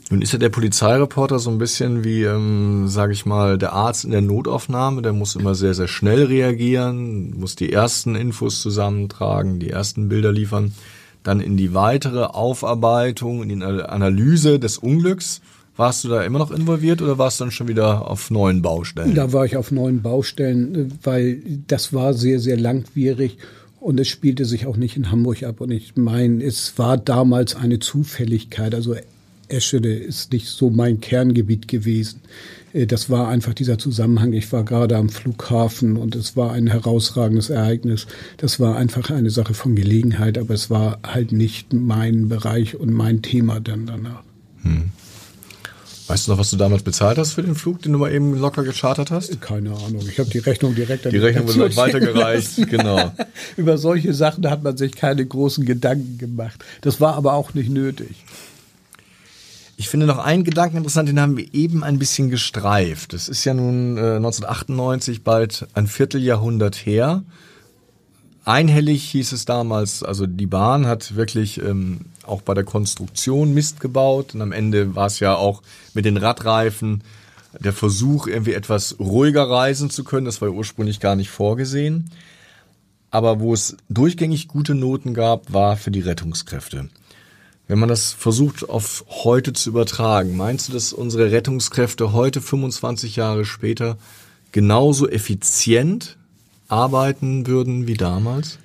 Nun 0.09 0.23
ist 0.23 0.33
ja 0.33 0.39
der 0.39 0.49
Polizeireporter 0.49 1.37
so 1.37 1.51
ein 1.51 1.59
bisschen 1.59 2.03
wie, 2.03 2.23
ähm, 2.23 2.87
sage 2.87 3.13
ich 3.13 3.27
mal, 3.27 3.59
der 3.59 3.73
Arzt 3.73 4.03
in 4.03 4.09
der 4.09 4.21
Notaufnahme. 4.21 5.03
Der 5.03 5.13
muss 5.13 5.35
immer 5.35 5.53
sehr, 5.53 5.75
sehr 5.75 5.87
schnell 5.87 6.23
reagieren, 6.23 7.39
muss 7.39 7.55
die 7.55 7.71
ersten 7.71 8.15
Infos 8.15 8.63
zusammentragen, 8.63 9.59
die 9.59 9.69
ersten 9.69 10.09
Bilder 10.09 10.31
liefern, 10.31 10.73
dann 11.21 11.39
in 11.39 11.57
die 11.57 11.75
weitere 11.75 12.23
Aufarbeitung, 12.23 13.43
in 13.43 13.59
die 13.59 13.63
Analyse 13.63 14.57
des 14.57 14.79
Unglücks. 14.79 15.41
Warst 15.77 16.03
du 16.03 16.09
da 16.09 16.23
immer 16.23 16.39
noch 16.39 16.51
involviert 16.51 17.01
oder 17.01 17.17
warst 17.17 17.39
du 17.39 17.45
dann 17.45 17.51
schon 17.51 17.67
wieder 17.67 18.09
auf 18.09 18.29
neuen 18.29 18.61
Baustellen? 18.61 19.15
Da 19.15 19.31
war 19.31 19.45
ich 19.45 19.55
auf 19.55 19.71
neuen 19.71 20.01
Baustellen, 20.01 20.93
weil 21.03 21.41
das 21.67 21.93
war 21.93 22.13
sehr, 22.13 22.39
sehr 22.39 22.57
langwierig 22.57 23.37
und 23.79 23.99
es 23.99 24.09
spielte 24.09 24.45
sich 24.45 24.65
auch 24.67 24.77
nicht 24.77 24.97
in 24.97 25.11
Hamburg 25.11 25.43
ab. 25.43 25.61
Und 25.61 25.71
ich 25.71 25.95
meine, 25.95 26.43
es 26.43 26.77
war 26.77 26.97
damals 26.97 27.55
eine 27.55 27.79
Zufälligkeit. 27.79 28.75
Also 28.75 28.95
Eschede 29.47 29.93
ist 29.93 30.31
nicht 30.33 30.47
so 30.47 30.69
mein 30.69 30.99
Kerngebiet 30.99 31.67
gewesen. 31.67 32.21
Äh, 32.73 32.85
Das 32.85 33.09
war 33.09 33.27
einfach 33.29 33.53
dieser 33.53 33.77
Zusammenhang. 33.77 34.33
Ich 34.33 34.51
war 34.51 34.63
gerade 34.63 34.97
am 34.97 35.09
Flughafen 35.09 35.97
und 35.97 36.15
es 36.15 36.35
war 36.35 36.51
ein 36.51 36.67
herausragendes 36.67 37.49
Ereignis. 37.49 38.07
Das 38.37 38.59
war 38.59 38.75
einfach 38.75 39.09
eine 39.09 39.29
Sache 39.29 39.53
von 39.53 39.75
Gelegenheit, 39.75 40.37
aber 40.37 40.53
es 40.53 40.69
war 40.69 40.99
halt 41.05 41.31
nicht 41.31 41.73
mein 41.73 42.29
Bereich 42.29 42.75
und 42.75 42.91
mein 42.93 43.21
Thema 43.21 43.59
dann 43.59 43.85
danach. 43.85 44.23
Weißt 46.11 46.27
du 46.27 46.31
noch, 46.31 46.39
was 46.39 46.49
du 46.49 46.57
damals 46.57 46.83
bezahlt 46.83 47.17
hast 47.17 47.31
für 47.31 47.41
den 47.41 47.55
Flug, 47.55 47.83
den 47.83 47.93
du 47.93 47.97
mal 47.97 48.11
eben 48.11 48.37
locker 48.37 48.63
gechartert 48.63 49.11
hast? 49.11 49.39
Keine 49.39 49.69
Ahnung. 49.69 50.01
Ich 50.09 50.19
habe 50.19 50.29
die 50.29 50.39
Rechnung 50.39 50.75
direkt 50.75 51.05
an 51.05 51.13
Die 51.13 51.17
Rechnung 51.17 51.47
wurde 51.47 51.71
Station 51.71 51.77
weitergereicht, 51.77 52.57
genau. 52.69 53.13
Über 53.55 53.77
solche 53.77 54.13
Sachen 54.13 54.49
hat 54.49 54.61
man 54.61 54.75
sich 54.75 54.91
keine 54.91 55.25
großen 55.25 55.63
Gedanken 55.63 56.17
gemacht. 56.17 56.65
Das 56.81 56.99
war 56.99 57.15
aber 57.15 57.31
auch 57.31 57.53
nicht 57.53 57.69
nötig. 57.69 58.25
Ich 59.77 59.87
finde 59.87 60.05
noch 60.05 60.17
einen 60.17 60.43
Gedanken 60.43 60.75
interessant, 60.75 61.07
den 61.07 61.21
haben 61.21 61.37
wir 61.37 61.47
eben 61.53 61.81
ein 61.81 61.97
bisschen 61.97 62.29
gestreift. 62.29 63.13
Das 63.13 63.29
ist 63.29 63.45
ja 63.45 63.53
nun 63.53 63.95
äh, 63.95 64.17
1998 64.17 65.23
bald 65.23 65.65
ein 65.75 65.87
Vierteljahrhundert 65.87 66.75
her. 66.75 67.23
Einhellig 68.43 69.01
hieß 69.11 69.31
es 69.31 69.45
damals, 69.45 70.03
also 70.03 70.27
die 70.27 70.45
Bahn 70.45 70.87
hat 70.87 71.15
wirklich 71.15 71.61
ähm, 71.61 72.07
auch 72.31 72.41
bei 72.41 72.53
der 72.53 72.63
Konstruktion 72.63 73.53
Mist 73.53 73.79
gebaut 73.79 74.33
und 74.33 74.41
am 74.41 74.51
Ende 74.51 74.95
war 74.95 75.07
es 75.07 75.19
ja 75.19 75.35
auch 75.35 75.61
mit 75.93 76.05
den 76.05 76.17
Radreifen 76.17 77.03
der 77.59 77.73
Versuch, 77.73 78.27
irgendwie 78.27 78.53
etwas 78.53 78.97
ruhiger 78.99 79.49
reisen 79.49 79.89
zu 79.89 80.03
können. 80.03 80.25
Das 80.25 80.41
war 80.41 80.47
ja 80.47 80.53
ursprünglich 80.53 80.99
gar 80.99 81.15
nicht 81.15 81.29
vorgesehen. 81.29 82.09
Aber 83.09 83.41
wo 83.41 83.53
es 83.53 83.75
durchgängig 83.89 84.47
gute 84.47 84.73
Noten 84.73 85.13
gab, 85.13 85.51
war 85.51 85.75
für 85.75 85.91
die 85.91 85.99
Rettungskräfte. 85.99 86.89
Wenn 87.67 87.79
man 87.79 87.89
das 87.89 88.13
versucht 88.13 88.67
auf 88.69 89.05
heute 89.07 89.53
zu 89.53 89.69
übertragen, 89.69 90.35
meinst 90.35 90.69
du, 90.69 90.73
dass 90.73 90.93
unsere 90.93 91.31
Rettungskräfte 91.31 92.13
heute 92.13 92.41
25 92.41 93.17
Jahre 93.17 93.45
später 93.45 93.97
genauso 94.51 95.09
effizient 95.09 96.17
arbeiten 96.67 97.47
würden 97.47 97.87
wie 97.87 97.95
damals? 97.95 98.59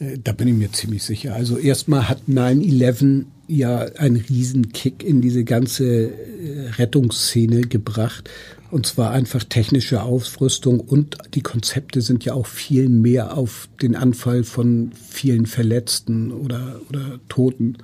Äh, 0.00 0.18
Da 0.18 0.32
bin 0.32 0.48
ich 0.48 0.54
mir 0.54 0.72
ziemlich 0.72 1.04
sicher. 1.04 1.34
Also 1.34 1.56
erstmal 1.56 2.08
hat 2.08 2.22
9-11 2.28 3.26
ja 3.46 3.78
einen 3.96 4.16
Riesenkick 4.16 5.04
in 5.04 5.20
diese 5.20 5.44
ganze 5.44 6.10
äh, 6.10 6.70
Rettungsszene 6.78 7.62
gebracht. 7.62 8.28
Und 8.70 8.86
zwar 8.86 9.10
einfach 9.10 9.42
technische 9.42 10.02
Aufrüstung 10.02 10.78
und 10.78 11.18
die 11.34 11.40
Konzepte 11.40 12.00
sind 12.02 12.24
ja 12.24 12.34
auch 12.34 12.46
viel 12.46 12.88
mehr 12.88 13.36
auf 13.36 13.68
den 13.82 13.96
Anfall 13.96 14.44
von 14.44 14.92
vielen 14.94 15.46
Verletzten 15.46 16.30
oder, 16.30 16.80
oder 16.88 17.18
Toten 17.28 17.78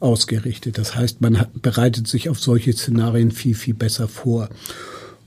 ausgerichtet. 0.00 0.78
Das 0.78 0.96
heißt, 0.96 1.20
man 1.20 1.46
bereitet 1.60 2.08
sich 2.08 2.30
auf 2.30 2.40
solche 2.40 2.72
Szenarien 2.72 3.32
viel, 3.32 3.54
viel 3.54 3.74
besser 3.74 4.08
vor. 4.08 4.48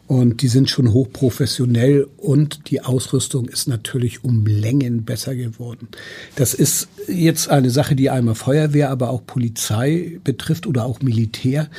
Und 0.05 0.41
die 0.41 0.49
sind 0.49 0.69
schon 0.69 0.91
hochprofessionell 0.91 2.07
und 2.17 2.69
die 2.69 2.81
Ausrüstung 2.81 3.47
ist 3.47 3.67
natürlich 3.67 4.23
um 4.23 4.45
Längen 4.45 5.05
besser 5.05 5.33
geworden. 5.33 5.87
Das 6.35 6.53
ist 6.53 6.89
jetzt 7.07 7.49
eine 7.49 7.69
Sache, 7.69 7.95
die 7.95 8.09
einmal 8.09 8.35
Feuerwehr, 8.35 8.89
aber 8.89 9.09
auch 9.09 9.25
Polizei 9.25 10.19
betrifft 10.23 10.67
oder 10.67 10.85
auch 10.85 11.01
Militär. 11.01 11.69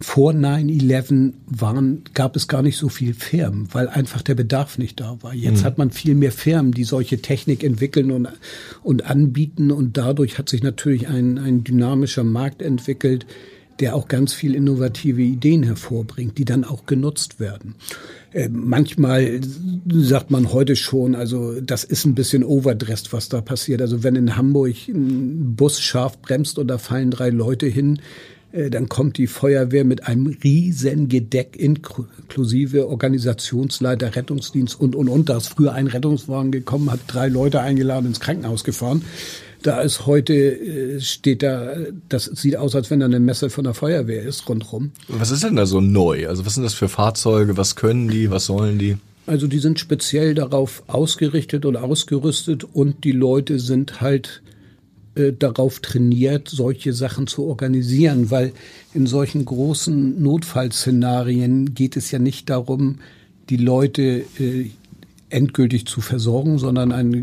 Vor 0.00 0.32
9-11 0.32 1.32
waren, 1.46 2.04
gab 2.14 2.36
es 2.36 2.46
gar 2.46 2.62
nicht 2.62 2.76
so 2.76 2.88
viel 2.88 3.14
Firmen, 3.14 3.66
weil 3.72 3.88
einfach 3.88 4.22
der 4.22 4.36
Bedarf 4.36 4.78
nicht 4.78 5.00
da 5.00 5.18
war. 5.22 5.34
Jetzt 5.34 5.64
hat 5.64 5.76
man 5.76 5.90
viel 5.90 6.14
mehr 6.14 6.30
Firmen, 6.30 6.70
die 6.70 6.84
solche 6.84 7.20
Technik 7.20 7.64
entwickeln 7.64 8.12
und, 8.12 8.28
und 8.84 9.06
anbieten 9.06 9.72
und 9.72 9.96
dadurch 9.96 10.38
hat 10.38 10.48
sich 10.48 10.62
natürlich 10.62 11.08
ein, 11.08 11.38
ein 11.38 11.64
dynamischer 11.64 12.22
Markt 12.22 12.62
entwickelt, 12.62 13.26
der 13.80 13.94
auch 13.94 14.08
ganz 14.08 14.32
viel 14.32 14.54
innovative 14.54 15.22
Ideen 15.22 15.62
hervorbringt, 15.62 16.38
die 16.38 16.44
dann 16.44 16.64
auch 16.64 16.86
genutzt 16.86 17.40
werden. 17.40 17.74
Äh, 18.32 18.48
manchmal 18.50 19.40
sagt 19.90 20.30
man 20.30 20.52
heute 20.52 20.76
schon, 20.76 21.14
also 21.14 21.60
das 21.60 21.84
ist 21.84 22.04
ein 22.04 22.14
bisschen 22.14 22.44
overdressed, 22.44 23.12
was 23.12 23.28
da 23.28 23.40
passiert. 23.40 23.80
Also 23.80 24.02
wenn 24.02 24.16
in 24.16 24.36
Hamburg 24.36 24.76
ein 24.88 25.54
Bus 25.56 25.80
scharf 25.80 26.20
bremst 26.20 26.58
und 26.58 26.68
da 26.68 26.78
fallen 26.78 27.10
drei 27.10 27.30
Leute 27.30 27.66
hin, 27.66 28.00
Äh, 28.50 28.70
dann 28.70 28.88
kommt 28.88 29.18
die 29.18 29.26
Feuerwehr 29.26 29.84
mit 29.84 30.06
einem 30.06 30.26
riesen 30.26 31.08
Gedeck 31.08 31.56
inklusive 31.56 32.88
Organisationsleiter, 32.88 34.16
Rettungsdienst 34.16 34.80
und, 34.80 34.96
und, 34.96 35.08
und. 35.08 35.28
Da 35.28 35.36
ist 35.36 35.48
früher 35.48 35.74
ein 35.74 35.86
Rettungswagen 35.86 36.50
gekommen, 36.50 36.90
hat 36.90 37.00
drei 37.06 37.28
Leute 37.28 37.60
eingeladen, 37.60 38.06
ins 38.06 38.20
Krankenhaus 38.20 38.64
gefahren. 38.64 39.02
Da 39.62 39.80
ist 39.80 40.06
heute, 40.06 40.34
äh, 40.34 41.00
steht 41.00 41.42
da, 41.42 41.74
das 42.08 42.26
sieht 42.26 42.56
aus, 42.56 42.74
als 42.74 42.90
wenn 42.90 43.00
da 43.00 43.06
eine 43.06 43.20
Messe 43.20 43.50
von 43.50 43.64
der 43.64 43.74
Feuerwehr 43.74 44.22
ist 44.22 44.48
rundherum. 44.48 44.92
Was 45.08 45.30
ist 45.30 45.42
denn 45.42 45.56
da 45.56 45.66
so 45.66 45.80
neu? 45.80 46.28
Also 46.28 46.46
was 46.46 46.54
sind 46.54 46.64
das 46.64 46.74
für 46.74 46.88
Fahrzeuge? 46.88 47.56
Was 47.56 47.74
können 47.76 48.08
die? 48.08 48.30
Was 48.30 48.46
sollen 48.46 48.78
die? 48.78 48.96
Also 49.26 49.46
die 49.46 49.58
sind 49.58 49.78
speziell 49.78 50.34
darauf 50.34 50.82
ausgerichtet 50.86 51.66
und 51.66 51.76
ausgerüstet 51.76 52.64
und 52.64 53.04
die 53.04 53.12
Leute 53.12 53.58
sind 53.58 54.00
halt 54.00 54.42
äh, 55.18 55.32
darauf 55.32 55.80
trainiert, 55.80 56.48
solche 56.48 56.92
Sachen 56.92 57.26
zu 57.26 57.44
organisieren, 57.44 58.30
weil 58.30 58.52
in 58.94 59.06
solchen 59.06 59.44
großen 59.44 60.22
Notfallszenarien 60.22 61.74
geht 61.74 61.96
es 61.96 62.10
ja 62.10 62.18
nicht 62.18 62.48
darum, 62.48 63.00
die 63.50 63.56
Leute 63.56 64.24
äh, 64.38 64.70
endgültig 65.30 65.86
zu 65.86 66.00
versorgen, 66.00 66.58
sondern 66.58 66.92
eine 66.92 67.22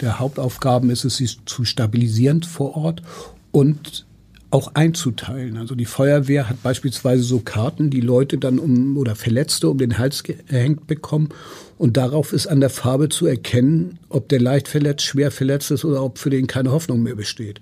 der 0.00 0.18
Hauptaufgaben 0.18 0.90
ist 0.90 1.04
es, 1.04 1.16
sie 1.16 1.30
zu 1.44 1.64
stabilisieren 1.64 2.42
vor 2.42 2.76
Ort 2.76 3.02
und 3.50 4.06
auch 4.50 4.74
einzuteilen. 4.74 5.58
Also 5.58 5.74
die 5.74 5.84
Feuerwehr 5.84 6.48
hat 6.48 6.62
beispielsweise 6.62 7.22
so 7.22 7.40
Karten, 7.40 7.90
die 7.90 8.00
Leute 8.00 8.38
dann 8.38 8.58
um 8.58 8.96
oder 8.96 9.14
Verletzte 9.14 9.68
um 9.68 9.78
den 9.78 9.98
Hals 9.98 10.22
gehängt 10.22 10.86
bekommen 10.86 11.28
und 11.76 11.96
darauf 11.96 12.32
ist 12.32 12.46
an 12.46 12.60
der 12.60 12.70
Farbe 12.70 13.08
zu 13.08 13.26
erkennen, 13.26 13.98
ob 14.08 14.28
der 14.28 14.40
leicht 14.40 14.68
verletzt, 14.68 15.04
schwer 15.04 15.30
verletzt 15.30 15.70
ist 15.70 15.84
oder 15.84 16.02
ob 16.02 16.18
für 16.18 16.30
den 16.30 16.46
keine 16.46 16.72
Hoffnung 16.72 17.02
mehr 17.02 17.14
besteht. 17.14 17.60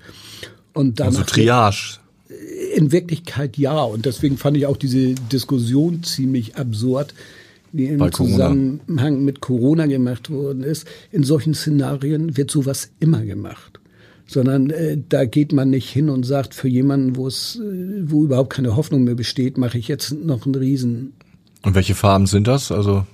Und 0.72 1.00
also 1.00 1.22
Triage. 1.22 1.98
In 2.74 2.92
Wirklichkeit 2.92 3.56
ja. 3.56 3.82
Und 3.82 4.06
deswegen 4.06 4.36
fand 4.36 4.56
ich 4.56 4.66
auch 4.66 4.76
diese 4.76 5.14
Diskussion 5.14 6.02
ziemlich 6.02 6.56
absurd, 6.56 7.14
die 7.76 7.86
im 7.86 8.12
Zusammenhang 8.12 9.24
mit 9.24 9.40
Corona 9.40 9.86
gemacht 9.86 10.30
worden 10.30 10.62
ist. 10.62 10.86
In 11.10 11.22
solchen 11.22 11.54
Szenarien 11.54 12.36
wird 12.36 12.50
sowas 12.50 12.90
immer 13.00 13.22
gemacht. 13.22 13.80
Sondern 14.26 14.70
äh, 14.70 14.98
da 15.08 15.24
geht 15.24 15.52
man 15.52 15.70
nicht 15.70 15.88
hin 15.88 16.08
und 16.08 16.24
sagt, 16.24 16.54
für 16.54 16.68
jemanden, 16.68 17.16
wo 17.16 17.28
es, 17.28 17.60
äh, 17.62 18.10
wo 18.10 18.24
überhaupt 18.24 18.50
keine 18.50 18.74
Hoffnung 18.74 19.04
mehr 19.04 19.14
besteht, 19.14 19.56
mache 19.56 19.78
ich 19.78 19.86
jetzt 19.86 20.12
noch 20.12 20.44
einen 20.46 20.56
Riesen. 20.56 21.12
Und 21.62 21.74
welche 21.74 21.94
Farben 21.94 22.26
sind 22.26 22.48
das? 22.48 22.72
Also 22.72 23.06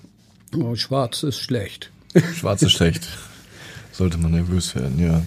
oh, 0.57 0.75
Schwarz 0.75 1.22
ist 1.22 1.38
schlecht. 1.38 1.90
Schwarz 2.35 2.62
ist 2.62 2.72
schlecht. 2.72 3.09
Sollte 3.92 4.16
man 4.16 4.31
nervös 4.31 4.75
werden, 4.75 4.98
ja. 4.98 5.22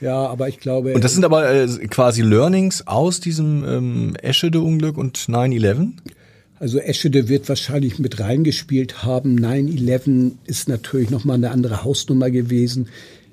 Ja, 0.00 0.26
aber 0.26 0.48
ich 0.48 0.60
glaube. 0.60 0.94
Und 0.94 1.02
das 1.02 1.14
sind 1.14 1.24
aber 1.24 1.50
äh, 1.50 1.66
quasi 1.88 2.22
Learnings 2.22 2.86
aus 2.86 3.20
diesem 3.20 3.64
ähm, 3.64 4.16
Eschede-Unglück 4.22 4.96
und 4.96 5.18
9-11? 5.18 5.92
Also 6.60 6.78
Eschede 6.78 7.28
wird 7.28 7.48
wahrscheinlich 7.48 7.98
mit 7.98 8.18
reingespielt 8.18 9.04
haben. 9.04 9.38
9-11 9.38 10.32
ist 10.46 10.68
natürlich 10.68 11.10
nochmal 11.10 11.36
eine 11.36 11.50
andere 11.50 11.84
Hausnummer 11.84 12.30
gewesen, 12.30 12.88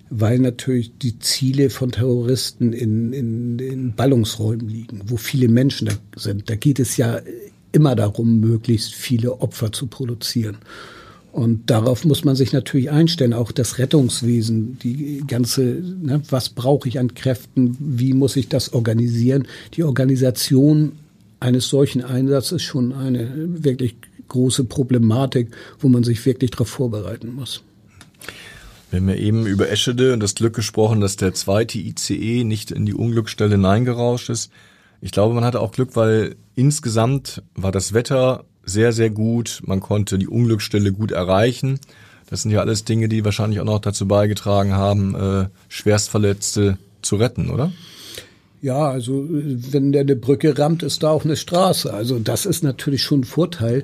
weil 0.09 0.39
natürlich 0.39 0.91
die 0.99 1.17
Ziele 1.19 1.69
von 1.69 1.91
Terroristen 1.91 2.71
in, 2.71 3.13
in, 3.13 3.59
in 3.59 3.93
Ballungsräumen 3.93 4.69
liegen, 4.69 5.01
wo 5.05 5.17
viele 5.17 5.47
Menschen 5.47 5.88
da 5.88 5.93
sind. 6.15 6.49
Da 6.49 6.55
geht 6.55 6.79
es 6.79 6.97
ja 6.97 7.21
immer 7.71 7.95
darum, 7.95 8.39
möglichst 8.39 8.93
viele 8.93 9.41
Opfer 9.41 9.71
zu 9.71 9.88
produzieren. 9.88 10.57
Und 11.31 11.69
darauf 11.69 12.05
muss 12.05 12.23
man 12.23 12.38
sich 12.38 12.53
natürlich 12.53 12.91
einstellen, 12.91 13.33
auch 13.33 13.51
das 13.51 13.77
Rettungswesen, 13.77 14.79
die 14.79 15.21
ganze, 15.27 15.61
ne, 15.61 16.21
was 16.29 16.47
brauche 16.47 16.88
ich 16.88 16.97
an 16.97 17.13
Kräften, 17.13 17.75
wie 17.77 18.13
muss 18.13 18.38
ich 18.38 18.47
das 18.47 18.71
organisieren? 18.71 19.45
Die 19.73 19.83
Organisation 19.83 20.93
eines 21.39 21.69
solchen 21.69 22.04
Einsatzes 22.04 22.62
schon 22.62 22.93
eine 22.93 23.32
wirklich 23.63 23.95
große 24.28 24.63
Problematik, 24.65 25.56
wo 25.80 25.88
man 25.88 26.04
sich 26.04 26.26
wirklich 26.26 26.52
darauf 26.52 26.69
vorbereiten 26.69 27.34
muss. 27.34 27.63
Wir 28.91 29.00
haben 29.00 29.10
ja 29.10 29.15
eben 29.15 29.45
über 29.45 29.69
Eschede 29.69 30.13
und 30.13 30.21
das 30.21 30.36
Glück 30.36 30.56
gesprochen, 30.56 31.02
dass 31.02 31.17
der 31.17 31.34
zweite 31.34 31.78
ICE 31.80 32.43
nicht 32.43 32.71
in 32.71 32.86
die 32.86 32.93
Unglücksstelle 32.93 33.56
hineingerauscht 33.56 34.30
ist. 34.30 34.52
Ich 35.02 35.12
glaube, 35.12 35.36
man 35.36 35.43
hatte 35.43 35.60
auch 35.60 35.71
Glück, 35.71 35.95
weil 35.95 36.36
insgesamt 36.56 37.43
war 37.56 37.71
das 37.71 37.93
Wetter 37.93 38.45
sehr, 38.63 38.93
sehr 38.93 39.10
gut. 39.10 39.62
Man 39.65 39.80
konnte 39.80 40.17
die 40.17 40.28
Unglücksstelle 40.28 40.91
gut 40.91 41.12
erreichen. 41.12 41.80
Das 42.30 42.41
sind 42.41 42.52
ja 42.52 42.62
alles 42.62 42.86
Dinge, 42.86 43.08
die 43.08 43.24
wahrscheinlich 43.24 43.60
auch 43.60 43.65
noch 43.65 43.80
dazu 43.80 44.08
beigetragen 44.08 44.74
haben, 44.74 45.15
äh, 45.15 45.50
Schwerstverletzte 45.67 46.78
zu 47.02 47.17
retten, 47.17 47.50
oder? 47.50 47.71
Ja, 48.62 48.89
also 48.89 49.28
wenn 49.30 49.91
der 49.91 50.02
eine 50.02 50.15
Brücke 50.15 50.58
rammt, 50.58 50.82
ist 50.82 51.04
da 51.04 51.10
auch 51.10 51.24
eine 51.24 51.36
Straße. 51.36 51.94
Also 51.94 52.20
das 52.20 52.46
ist 52.46 52.63
natürlich 52.63 53.04
schon 53.04 53.22
ein 53.22 53.26
Vorteil. 53.26 53.84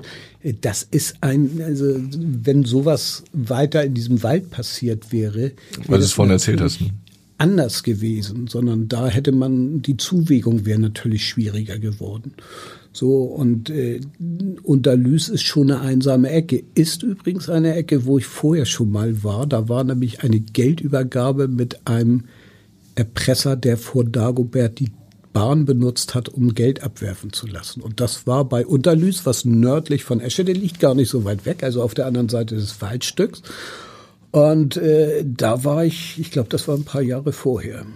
Das 0.60 0.82
ist 0.82 1.16
ein, 1.20 1.60
also 1.64 1.94
wenn 1.96 2.64
sowas 2.64 3.22
weiter 3.32 3.84
in 3.84 3.94
diesem 3.94 4.22
Wald 4.22 4.50
passiert 4.50 5.12
wäre. 5.12 5.52
Weil 5.86 5.98
du 5.98 6.04
es 6.04 6.12
vorhin 6.12 6.32
erzählt 6.32 6.60
hast. 6.60 6.80
Ne? 6.80 6.90
Anders 7.38 7.82
gewesen, 7.82 8.46
sondern 8.48 8.88
da 8.88 9.08
hätte 9.08 9.32
man, 9.32 9.82
die 9.82 9.96
Zuwägung 9.96 10.64
wäre 10.64 10.78
natürlich 10.78 11.28
schwieriger 11.28 11.78
geworden. 11.78 12.34
So, 12.92 13.22
und 13.22 13.70
äh, 13.70 14.00
Unterlüß 14.62 15.30
ist 15.30 15.42
schon 15.42 15.70
eine 15.70 15.80
einsame 15.80 16.30
Ecke. 16.30 16.62
Ist 16.74 17.02
übrigens 17.02 17.48
eine 17.48 17.74
Ecke, 17.74 18.04
wo 18.04 18.18
ich 18.18 18.26
vorher 18.26 18.66
schon 18.66 18.90
mal 18.90 19.24
war. 19.24 19.46
Da 19.46 19.68
war 19.68 19.82
nämlich 19.82 20.22
eine 20.22 20.40
Geldübergabe 20.40 21.48
mit 21.48 21.86
einem 21.86 22.24
Erpresser, 22.94 23.56
der 23.56 23.76
vor 23.76 24.04
Dagobert 24.04 24.78
die 24.78 24.92
Bahn 25.32 25.64
benutzt 25.64 26.14
hat, 26.14 26.28
um 26.28 26.54
Geld 26.54 26.82
abwerfen 26.82 27.32
zu 27.32 27.46
lassen. 27.46 27.80
Und 27.80 28.00
das 28.00 28.26
war 28.26 28.44
bei 28.44 28.66
Unterlüß, 28.66 29.24
was 29.24 29.44
nördlich 29.44 30.04
von 30.04 30.20
Eschede 30.20 30.52
liegt, 30.52 30.78
gar 30.78 30.94
nicht 30.94 31.08
so 31.08 31.24
weit 31.24 31.46
weg, 31.46 31.62
also 31.62 31.82
auf 31.82 31.94
der 31.94 32.06
anderen 32.06 32.28
Seite 32.28 32.54
des 32.54 32.80
Waldstücks. 32.82 33.42
Und 34.30 34.76
äh, 34.76 35.24
da 35.26 35.64
war 35.64 35.84
ich, 35.84 36.18
ich 36.18 36.30
glaube, 36.30 36.48
das 36.48 36.68
war 36.68 36.76
ein 36.76 36.84
paar 36.84 37.02
Jahre 37.02 37.32
vorher. 37.32 37.86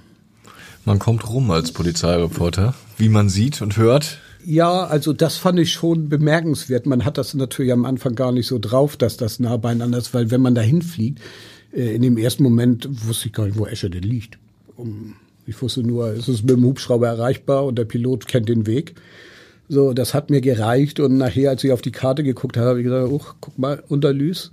Man 0.85 0.99
kommt 0.99 1.29
rum 1.29 1.51
als 1.51 1.73
Polizeireporter, 1.73 2.75
wie 2.97 3.09
man 3.09 3.29
sieht 3.29 3.61
und 3.61 3.77
hört. 3.77 4.19
Ja, 4.45 4.85
also 4.85 5.13
das 5.13 5.37
fand 5.37 5.59
ich 5.59 5.73
schon 5.73 6.09
bemerkenswert. 6.09 6.87
Man 6.87 7.05
hat 7.05 7.19
das 7.19 7.35
natürlich 7.35 7.73
am 7.73 7.85
Anfang 7.85 8.15
gar 8.15 8.33
nicht 8.33 8.47
so 8.47 8.59
drauf, 8.59 8.97
dass 8.97 9.17
das 9.17 9.41
nah 9.41 9.57
beieinander 9.57 9.99
ist, 9.99 10.15
weil 10.15 10.31
wenn 10.31 10.41
man 10.41 10.55
dahin 10.55 10.83
fliegt, 10.83 11.21
äh, 11.73 11.95
in 11.95 12.03
dem 12.03 12.17
ersten 12.17 12.45
Moment 12.45 12.89
wusste 13.07 13.27
ich 13.27 13.33
gar 13.33 13.47
nicht, 13.47 13.59
wo 13.59 13.67
Eschede 13.67 13.99
liegt 13.99 14.39
um, 14.77 15.15
ich 15.47 15.61
wusste 15.61 15.83
nur, 15.83 16.09
es 16.09 16.29
ist 16.29 16.43
mit 16.43 16.57
dem 16.57 16.65
Hubschrauber 16.65 17.09
erreichbar 17.09 17.65
und 17.65 17.77
der 17.77 17.85
Pilot 17.85 18.27
kennt 18.27 18.49
den 18.49 18.67
Weg. 18.67 18.95
So, 19.69 19.93
das 19.93 20.15
hat 20.15 20.31
mir 20.31 20.41
gereicht 20.41 21.01
und 21.01 21.17
nachher, 21.17 21.51
als 21.51 21.65
ich 21.65 21.73
auf 21.73 21.83
die 21.83 21.93
Karte 21.93 22.23
geguckt 22.23 22.57
habe, 22.57 22.69
habe 22.69 22.81
ich 22.81 22.85
gesagt, 22.85 23.11
oh, 23.11 23.21
guck 23.41 23.59
mal, 23.59 23.83
Unterlüß, 23.89 24.53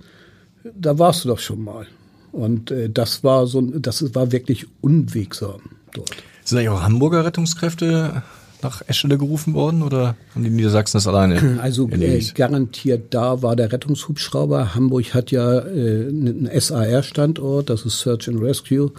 da 0.74 0.98
warst 0.98 1.24
du 1.24 1.28
doch 1.28 1.38
schon 1.38 1.62
mal. 1.62 1.86
Und 2.32 2.72
äh, 2.72 2.90
das 2.90 3.22
war 3.22 3.46
so, 3.46 3.60
das 3.60 4.14
war 4.14 4.32
wirklich 4.32 4.66
unwegsam 4.80 5.60
dort. 5.92 6.10
Sind 6.44 6.58
eigentlich 6.58 6.70
auch 6.70 6.82
Hamburger 6.82 7.24
Rettungskräfte 7.24 8.22
nach 8.64 8.82
Eschede 8.88 9.18
gerufen 9.18 9.54
worden 9.54 9.82
oder 9.82 10.16
haben 10.34 10.42
die 10.42 10.50
Niedersachsen 10.50 10.96
das 10.96 11.06
alleine? 11.06 11.58
Also 11.62 11.88
äh, 11.88 12.20
garantiert 12.34 13.14
da 13.14 13.42
war 13.42 13.54
der 13.54 13.70
Rettungshubschrauber. 13.70 14.74
Hamburg 14.74 15.14
hat 15.14 15.30
ja 15.30 15.60
äh, 15.60 16.08
einen 16.08 16.50
SAR-Standort, 16.52 17.70
das 17.70 17.84
ist 17.84 18.00
Search 18.00 18.28
and 18.28 18.42
Rescue. 18.42 18.90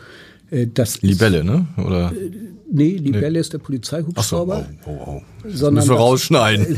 Äh, 0.52 0.68
das 0.74 1.02
Libelle, 1.02 1.44
ne? 1.44 1.68
Oder? 1.78 2.12
Äh, 2.12 2.32
nee, 2.72 2.96
Libelle 2.98 3.34
nee. 3.34 3.40
ist 3.40 3.54
der 3.54 3.60
Polizeihubschrauber. 3.60 4.66
So, 4.86 4.92
oh, 4.92 5.00
oh, 5.06 5.12
oh. 5.18 5.22
Das 5.44 5.72
müssen 5.72 5.90
wir 5.90 5.96
rausschneiden. 5.96 6.78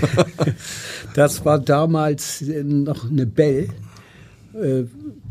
das 1.15 1.45
war 1.45 1.59
damals 1.59 2.41
noch 2.41 3.09
eine 3.09 3.25
Bell 3.25 3.69
äh, 4.53 4.83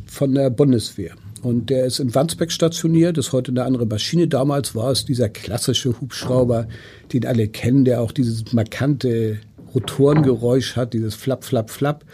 von 0.06 0.34
der 0.34 0.50
Bundeswehr. 0.50 1.12
Und 1.42 1.70
der 1.70 1.86
ist 1.86 2.00
in 2.00 2.14
Wandsbek 2.14 2.50
stationiert, 2.50 3.18
ist 3.18 3.32
heute 3.32 3.52
eine 3.52 3.64
andere 3.64 3.86
Maschine. 3.86 4.26
Damals 4.26 4.74
war 4.74 4.90
es 4.90 5.04
dieser 5.04 5.28
klassische 5.28 6.00
Hubschrauber, 6.00 6.66
den 7.12 7.24
alle 7.24 7.46
kennen, 7.46 7.84
der 7.84 8.00
auch 8.00 8.10
dieses 8.10 8.52
markante 8.52 9.38
Rotorengeräusch 9.74 10.74
hat, 10.74 10.92
dieses 10.92 11.14
Flap, 11.14 11.44
Flap, 11.44 11.70
Flap. 11.70 12.04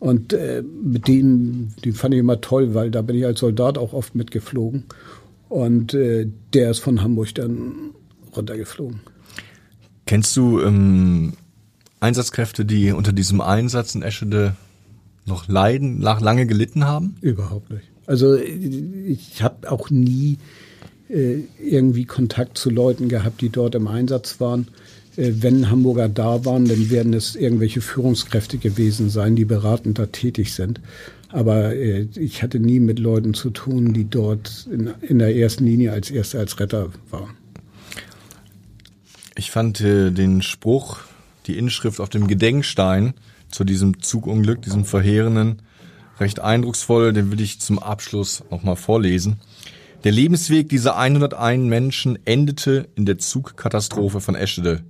Und 0.00 0.32
äh, 0.32 0.62
mit 0.62 1.06
dem, 1.08 1.68
den 1.84 1.92
fand 1.92 2.14
ich 2.14 2.20
immer 2.20 2.40
toll, 2.40 2.74
weil 2.74 2.90
da 2.90 3.02
bin 3.02 3.16
ich 3.16 3.24
als 3.24 3.40
Soldat 3.40 3.78
auch 3.78 3.92
oft 3.92 4.14
mitgeflogen. 4.14 4.84
Und 5.48 5.94
äh, 5.94 6.28
der 6.52 6.70
ist 6.70 6.80
von 6.80 7.02
Hamburg 7.02 7.34
dann 7.34 7.90
runtergeflogen. 8.34 9.00
Kennst 10.06 10.36
du 10.36 10.60
ähm, 10.60 11.34
Einsatzkräfte, 12.00 12.64
die 12.64 12.92
unter 12.92 13.12
diesem 13.12 13.40
Einsatz 13.40 13.94
in 13.94 14.02
Eschede 14.02 14.54
noch 15.24 15.48
leiden, 15.48 16.00
lange 16.00 16.46
gelitten 16.46 16.84
haben? 16.84 17.16
Überhaupt 17.20 17.70
nicht. 17.70 17.84
Also 18.06 18.36
ich 18.36 19.42
habe 19.42 19.70
auch 19.70 19.90
nie 19.90 20.38
äh, 21.08 21.40
irgendwie 21.60 22.04
Kontakt 22.04 22.58
zu 22.58 22.70
Leuten 22.70 23.08
gehabt, 23.08 23.40
die 23.40 23.50
dort 23.50 23.74
im 23.74 23.88
Einsatz 23.88 24.40
waren. 24.40 24.68
Äh, 25.16 25.32
wenn 25.40 25.70
Hamburger 25.70 26.08
da 26.08 26.44
waren, 26.44 26.66
dann 26.66 26.90
werden 26.90 27.14
es 27.14 27.34
irgendwelche 27.34 27.80
Führungskräfte 27.80 28.58
gewesen 28.58 29.10
sein, 29.10 29.36
die 29.36 29.44
beratend 29.44 29.98
da 29.98 30.06
tätig 30.06 30.54
sind. 30.54 30.80
Aber 31.36 31.74
äh, 31.74 32.08
ich 32.14 32.42
hatte 32.42 32.58
nie 32.58 32.80
mit 32.80 32.98
Leuten 32.98 33.34
zu 33.34 33.50
tun, 33.50 33.92
die 33.92 34.08
dort 34.08 34.66
in, 34.72 34.94
in 35.02 35.18
der 35.18 35.36
ersten 35.36 35.66
Linie 35.66 35.92
als 35.92 36.10
Erste 36.10 36.38
als 36.38 36.58
Retter 36.58 36.88
waren. 37.10 37.36
Ich 39.36 39.50
fand 39.50 39.82
äh, 39.82 40.12
den 40.12 40.40
Spruch, 40.40 41.00
die 41.46 41.58
Inschrift 41.58 42.00
auf 42.00 42.08
dem 42.08 42.26
Gedenkstein 42.26 43.12
zu 43.50 43.64
diesem 43.64 44.00
Zugunglück, 44.00 44.62
diesem 44.62 44.86
verheerenden, 44.86 45.60
recht 46.18 46.40
eindrucksvoll. 46.40 47.12
Den 47.12 47.30
will 47.30 47.42
ich 47.42 47.60
zum 47.60 47.80
Abschluss 47.80 48.42
nochmal 48.50 48.76
vorlesen. 48.76 49.36
Der 50.04 50.12
Lebensweg 50.12 50.70
dieser 50.70 50.96
101 50.96 51.68
Menschen 51.68 52.18
endete 52.24 52.88
in 52.94 53.04
der 53.04 53.18
Zugkatastrophe 53.18 54.22
von 54.22 54.36
Eschede. 54.36 54.84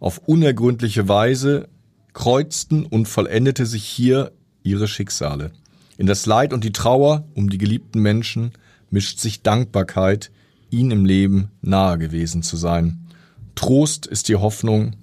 Auf 0.00 0.18
unergründliche 0.26 1.06
Weise 1.06 1.68
kreuzten 2.14 2.84
und 2.84 3.06
vollendete 3.06 3.64
sich 3.64 3.84
hier 3.84 4.32
ihre 4.64 4.88
Schicksale. 4.88 5.52
In 5.96 6.06
das 6.06 6.26
Leid 6.26 6.52
und 6.52 6.64
die 6.64 6.72
Trauer 6.72 7.24
um 7.34 7.48
die 7.48 7.58
geliebten 7.58 8.00
Menschen 8.00 8.52
mischt 8.90 9.18
sich 9.18 9.42
Dankbarkeit, 9.42 10.30
ihnen 10.70 10.90
im 10.90 11.04
Leben 11.04 11.50
nahe 11.62 11.98
gewesen 11.98 12.42
zu 12.42 12.56
sein. 12.56 13.06
Trost 13.54 14.06
ist 14.06 14.28
die 14.28 14.36
Hoffnung, 14.36 14.96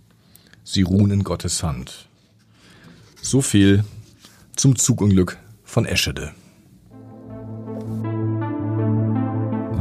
sie 0.64 0.82
ruhen 0.82 1.12
in 1.12 1.24
Gottes 1.24 1.64
Hand. 1.64 2.08
So 3.22 3.42
viel 3.42 3.86
zum 4.56 4.76
Zugunglück 4.76 5.38
von 5.64 5.86
Eschede. 5.86 6.34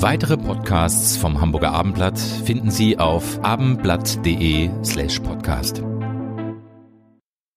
Weitere 0.02 0.38
Podcasts 0.38 1.16
vom 1.16 1.40
Hamburger 1.40 1.72
Abendblatt 1.72 2.18
finden 2.18 2.70
Sie 2.70 2.98
auf 2.98 3.44
abendblatt.de 3.44 4.70
slash 4.82 5.20
podcast. 5.20 5.82